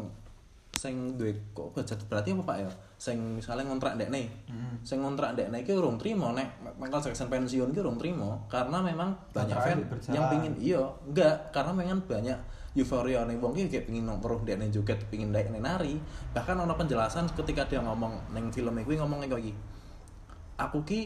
[0.81, 2.71] sing duwe kok budget berarti apa Pak ya?
[2.97, 4.33] Sing misalnya ngontrak ndekne.
[4.81, 9.13] Sing ngontrak ndekne iki urung trimo nek Michael Jackson pensiun iki urung trimo karena memang
[9.37, 12.39] banyak fan yang pingin iya enggak karena memang banyak
[12.73, 16.01] euforia nih wong kayak pingin nongkrong ndekne joget pingin ndekne nari.
[16.33, 19.53] Bahkan ono penjelasan ketika dia ngomong neng film iki ngomong kayak iki
[20.57, 21.01] aku ki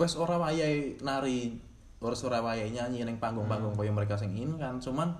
[0.00, 1.60] wes ora wayahe nari
[2.00, 5.12] wes ora wayahe nyanyi neng panggung-panggung kaya mereka sing ingin kan cuman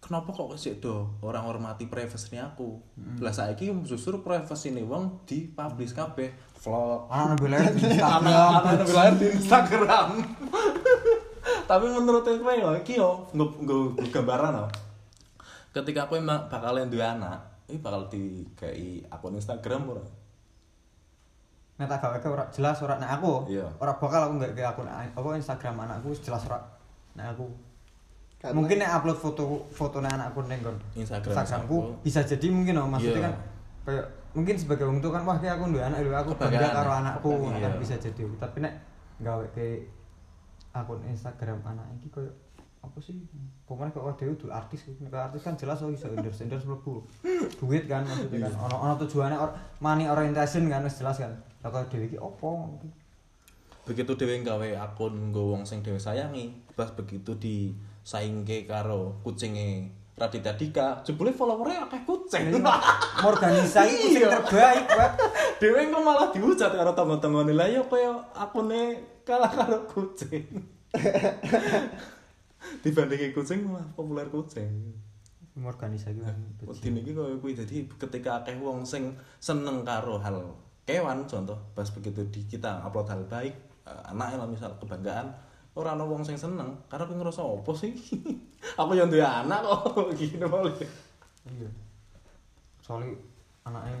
[0.00, 2.80] kenapa kok sik do orang hormati privacy aku
[3.20, 8.24] lah saiki justru privacy nih wong di publish kabeh vlog Ana bela di Instagram.
[8.24, 10.08] anak-anak lebih lahir di Instagram
[11.70, 13.78] tapi menurut aku ya iki yo nggo nggo
[14.10, 14.70] gambaran loh
[15.70, 17.38] ketika aku emang bakalan duwe anak
[17.70, 20.02] ini bakal dikai akun Instagram ora
[21.80, 23.48] Nek tak gawe ora jelas ora nek aku.
[23.48, 23.64] Iya.
[23.80, 26.60] Ora bakal aku nggak ke akun apa Instagram anakku jelas ora
[27.16, 27.48] nek aku.
[28.40, 32.00] Karena- mungkin nek upload foto foto anakku ning kon Instagram Instagramku aku.
[32.00, 33.26] bisa jadi mungkin oh, maksudnya Iya.
[33.28, 33.34] kan
[33.84, 36.72] kayak mungkin sebagai wong tua kan wah kayak aku duwe anak lho aku bangga Kebanggaan.
[36.74, 37.58] karo anakku Iya.
[37.60, 38.74] kan bisa jadi tapi nek
[39.20, 39.84] gawe ke
[40.72, 42.32] akun Instagram anak iki koyo
[42.80, 43.12] apa sih
[43.68, 44.88] pokoknya kok dhewe dul artis.
[44.88, 47.04] Nek artis kan jelas oh iso endorse endorse mlebu
[47.60, 51.28] duit kan maksudnya kan ono ono tujuannya or, money orientation kan wis jelas kan
[51.60, 52.72] kok dhewe iki opo
[53.84, 57.36] begitu dhewe gawe akun nggo wong sing dhewe sayangi pas begitu
[58.02, 61.00] disaingke karo kucinge Raditya Dika.
[61.00, 62.52] Jebule followernya akeh kucing.
[63.24, 65.10] Morganisa iki kucing terbaik Pak.
[65.56, 70.44] Dhewe kok malah dihujat karo tangga-tanggane lah ya kaya akune kalah karo kucing.
[72.84, 74.92] Dibandingin kucing malah populer kucing.
[75.56, 76.20] Morganisa iki
[76.68, 77.56] Wedine iki koyo kuwi.
[77.56, 80.52] Dadi ketika akeh wong sing seneng karo hal
[80.84, 83.54] kewan contoh pas begitu di kita upload hal baik
[83.86, 85.30] eh, anaknya lah misal kebanggaan
[85.78, 87.94] ora ana wong sing seneng karena aku ngerasa opo sih?
[88.80, 89.96] Aku yang duwe anak kok?
[90.18, 90.74] Gini malah
[91.48, 91.70] iya.
[92.82, 93.16] Soalnya
[93.64, 93.96] anaknya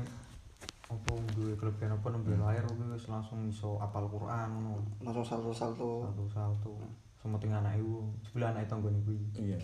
[0.90, 4.82] apa duwe kelebihan apa nembe lahir kuwi wis langsung iso apal Quran ngono.
[5.00, 6.04] Langsung salto-salto.
[6.10, 6.72] Satu satu
[7.22, 9.22] semeting anak ibu sebelah anak tanggane kuwi.
[9.38, 9.58] Iya.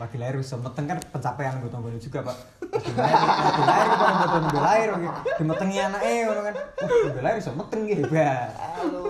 [0.00, 2.38] Lagi lahir wis semeteng kan pencapaian gue tanggane juga pak.
[2.70, 6.54] Lagi lahir lagi lahir kan udah nembe lahir gitu dimetengi anaknya ngono kan.
[6.80, 8.48] Uh nembe lahir iso meteng gitu hebat.
[8.56, 9.03] Halo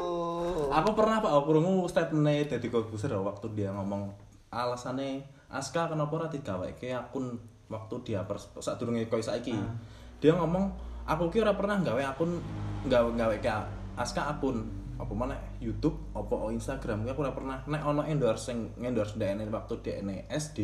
[0.75, 1.31] aku pernah pak.
[1.31, 4.11] Aku krungu statement dari Corbuzier waktu dia ngomong
[4.51, 5.23] alasannya
[5.55, 7.39] Aska kenapa ora digaweke akun
[7.71, 9.55] waktu dia pers saat durunge koyo saiki.
[10.19, 10.75] Dia ngomong
[11.07, 12.43] aku ki ora pernah gawe akun
[12.91, 13.51] gawe gawe ke
[13.95, 14.83] Aska akun.
[14.95, 17.59] Apa mana YouTube apa Instagram aku ora pernah.
[17.71, 20.59] Nek ono endorse sing endorse ndekne waktu dekne SD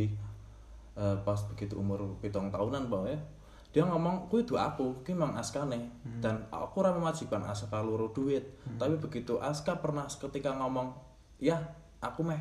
[0.99, 3.19] eh, pas begitu umur pitung tahunan pak ya
[3.71, 5.91] dia ngomong kuwi itu aku ki mang askane.
[6.19, 8.43] Dan aku ora memajikan aska loro duit.
[8.77, 10.91] Tapi begitu aska pernah ketika ngomong
[11.39, 11.55] ya
[11.99, 12.41] aku meh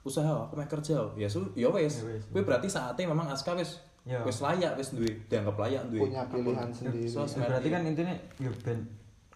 [0.00, 0.96] usaha aku meh kerja.
[1.14, 2.24] Ya su ya wes Ya wes.
[2.32, 4.22] berarti saatnya memang aska wis Ya.
[4.22, 6.06] wis layak wis duwe dianggap layak duwe.
[6.06, 7.04] Punya pilihan sendiri.
[7.04, 7.42] Sosmed.
[7.44, 8.86] berarti kan intinya ya ben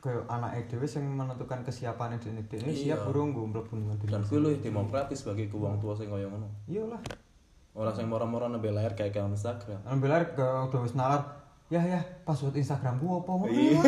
[0.00, 2.94] kayak anak dhewe sing menentukan kesiapan dhewe dhewe Iya.
[2.94, 6.24] siap burung nggo mlebu nang dan kuwi luwih demokratis bagi ku wong tua sing kaya
[6.24, 6.46] ngono.
[6.64, 6.86] Iya
[7.80, 9.80] lah ora sing moro-moro nembe layar kayak kayak Instagram.
[9.88, 11.24] Ambil air ke udah wis nalar
[11.72, 13.30] ya ya password Instagramku apa?
[13.32, 13.80] Ngono Iya.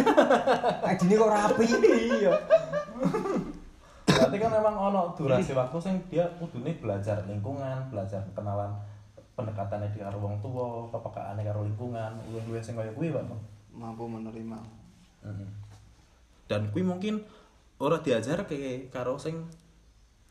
[0.97, 1.64] ID ini kok rapi.
[2.16, 2.32] Iya.
[4.09, 8.72] Berarti kan memang ono durasi waktu sing dia kudune belajar lingkungan belajar kenalan
[9.36, 13.28] pendekatannya di karo wong tua kepekaannya karo lingkungan luwih-luwih sing kaya kuwi Pak
[13.76, 14.57] mampu menerima.
[16.49, 17.20] Dan kuwi mungkin
[17.76, 19.49] ora diajar ke karo sing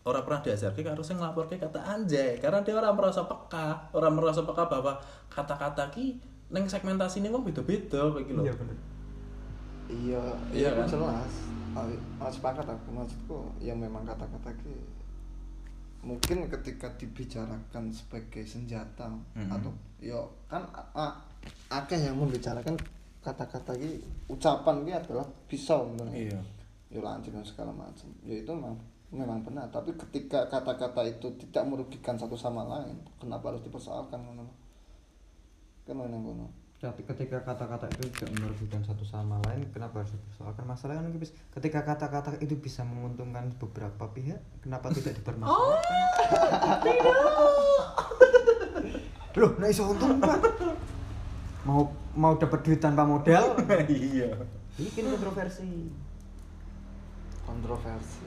[0.01, 2.37] ora pernah diajar ke karo sing nglaporke kata anjay.
[2.37, 4.97] Karena dia ora merasa peka ora merasa peka bahwa
[5.27, 6.17] kata-kata ki
[6.49, 8.77] neng segmentasi ini wong beda-beda kayak gitu iya bener.
[9.87, 10.87] Iya Iya iya kan?
[10.87, 11.33] jelas.
[12.19, 14.75] Ah, sepakat aku maksudku yang memang kata-kata ki
[16.01, 19.05] mungkin ketika dibicarakan sebagai senjata
[19.37, 19.53] Mhm.
[19.53, 19.69] atau
[20.01, 20.17] yo
[20.49, 21.13] kan ah,
[21.69, 22.73] akeh yang membicarakan
[23.21, 26.39] kata-kata ki ucapan ki adalah pisau gitu iya.
[26.89, 28.09] Yo lancip dan segala macam.
[28.21, 28.75] Ya itu memang
[29.11, 34.47] memang benar tapi ketika kata-kata itu tidak merugikan satu sama lain kenapa harus dipersoalkan ngono
[35.83, 36.47] kan ngono ngono
[36.81, 40.65] Tapi ketika kata-kata itu tidak merugikan satu sama lain, kenapa harus dipersoalkan?
[40.65, 45.77] Masalahnya kan bis- ketika kata-kata itu bisa menguntungkan beberapa pihak, kenapa tidak dipermasalahkan?
[46.81, 47.05] tidak.
[49.37, 50.41] Loh, nah iso untung pak.
[51.69, 51.85] Mau
[52.17, 53.53] mau dapat duit tanpa modal?
[53.85, 54.33] iya
[54.73, 55.85] Bikin kontroversi.
[57.45, 58.25] kontroversi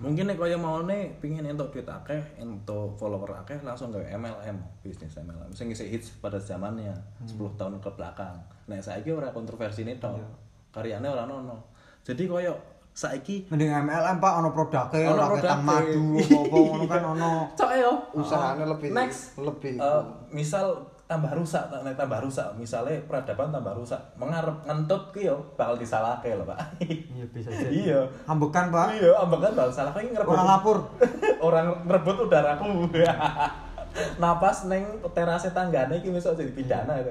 [0.00, 4.56] mungkin nek kaya mau nih pingin entuk duit akeh entuk follower akeh langsung gawe MLM
[4.80, 9.84] bisnis MLM sing isih hits pada zamannya 10 tahun ke belakang nah saiki ora kontroversi
[9.84, 10.26] nih toh Iya.
[10.72, 11.56] karyane ora ono
[12.00, 12.54] jadi koyo
[12.90, 15.56] saiki Mending MLM pak, ono produknya, Ono produknya.
[15.58, 16.04] madu,
[16.42, 17.30] apa ono kan ono.
[17.52, 19.78] cok yo Usahanya Oh, lebih- next lebih.
[19.78, 20.74] Eh, misal
[21.10, 26.30] tambah rusak nek tambah rusak misalnya peradaban tambah rusak mengarep ngentut ki yo bakal disalahke
[26.30, 26.78] lho Pak
[27.10, 27.74] Iya bisa jadi.
[27.74, 28.94] iya Ambekan pak.
[28.94, 30.78] iya ambekan bakal salah iki ngerebut Orang lapor.
[31.46, 32.86] orang ngerebut udaraku
[34.22, 37.10] napas neng terase tanggane iki besok jadi pidana itu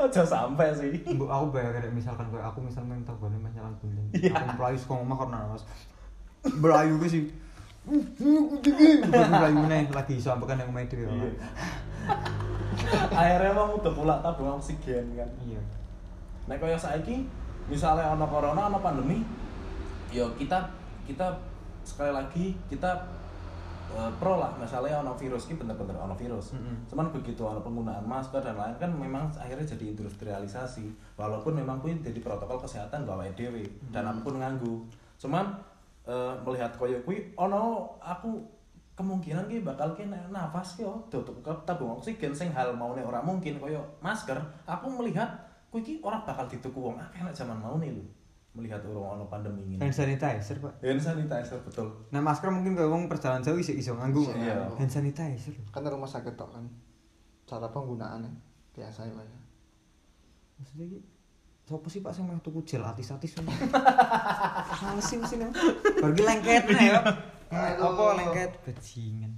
[0.00, 4.06] aja sampai sih aku bayar kayak misalkan kayak aku misalnya minta gue nih jalan gunting.
[4.16, 4.32] Iya.
[4.34, 5.62] Aku melayu suka ngomong karena mas.
[6.48, 7.22] Melayu gue sih.
[7.82, 11.06] Nih lagi sampekan yang main dewi.
[11.06, 11.30] Iya.
[13.14, 15.60] akhirnya emang udah pula tabung oksigen kan Iya.
[16.50, 17.26] Nek kaya saiki
[17.70, 19.22] misalnya ono corona ono pandemi
[20.10, 20.58] yo kita
[21.06, 21.30] kita
[21.86, 22.90] sekali lagi kita
[23.94, 26.90] eh, pro lah misalnya ono virus ki bener-bener ono virus Mm-mm.
[26.90, 32.02] cuman begitu ono penggunaan masker dan lain kan memang akhirnya jadi industrialisasi walaupun memang kuwi
[32.02, 33.62] jadi protokol kesehatan gawe dhewe
[33.94, 34.82] dan aku pun nganggu
[35.22, 35.46] cuman
[36.04, 38.42] eh, melihat koyo kuwi ono aku
[38.92, 43.00] kemungkinan ki bakal ki na- nafas ki yo tutup ke tabung oksigen sing hal maune
[43.00, 45.30] ora mungkin koyo masker aku melihat
[45.70, 48.04] kuwi ki ora bakal dituku wong akeh nek zaman maune lho
[48.52, 50.76] melihat urung ono pandemi ini Hand sanitizer pak.
[50.84, 54.28] hand sanitizer betul Nah masker mungkin kalau ngomong perjalanan jauh iso iso nganggu.
[54.36, 54.68] Iya.
[54.76, 55.56] Hand sanitizer.
[55.72, 56.68] kan rumah sakit tok kan
[57.42, 58.28] cara penggunaannya
[58.72, 59.38] biasa ya Pak, ya.
[60.56, 60.98] Maksudnya ki
[61.62, 63.38] Sopo sih Pak sing meh tuku gel atis-atis?
[64.82, 65.54] Males sih mesin.
[66.02, 67.00] Ki lengket nih ya.
[67.78, 69.32] Apa lengket bajingan.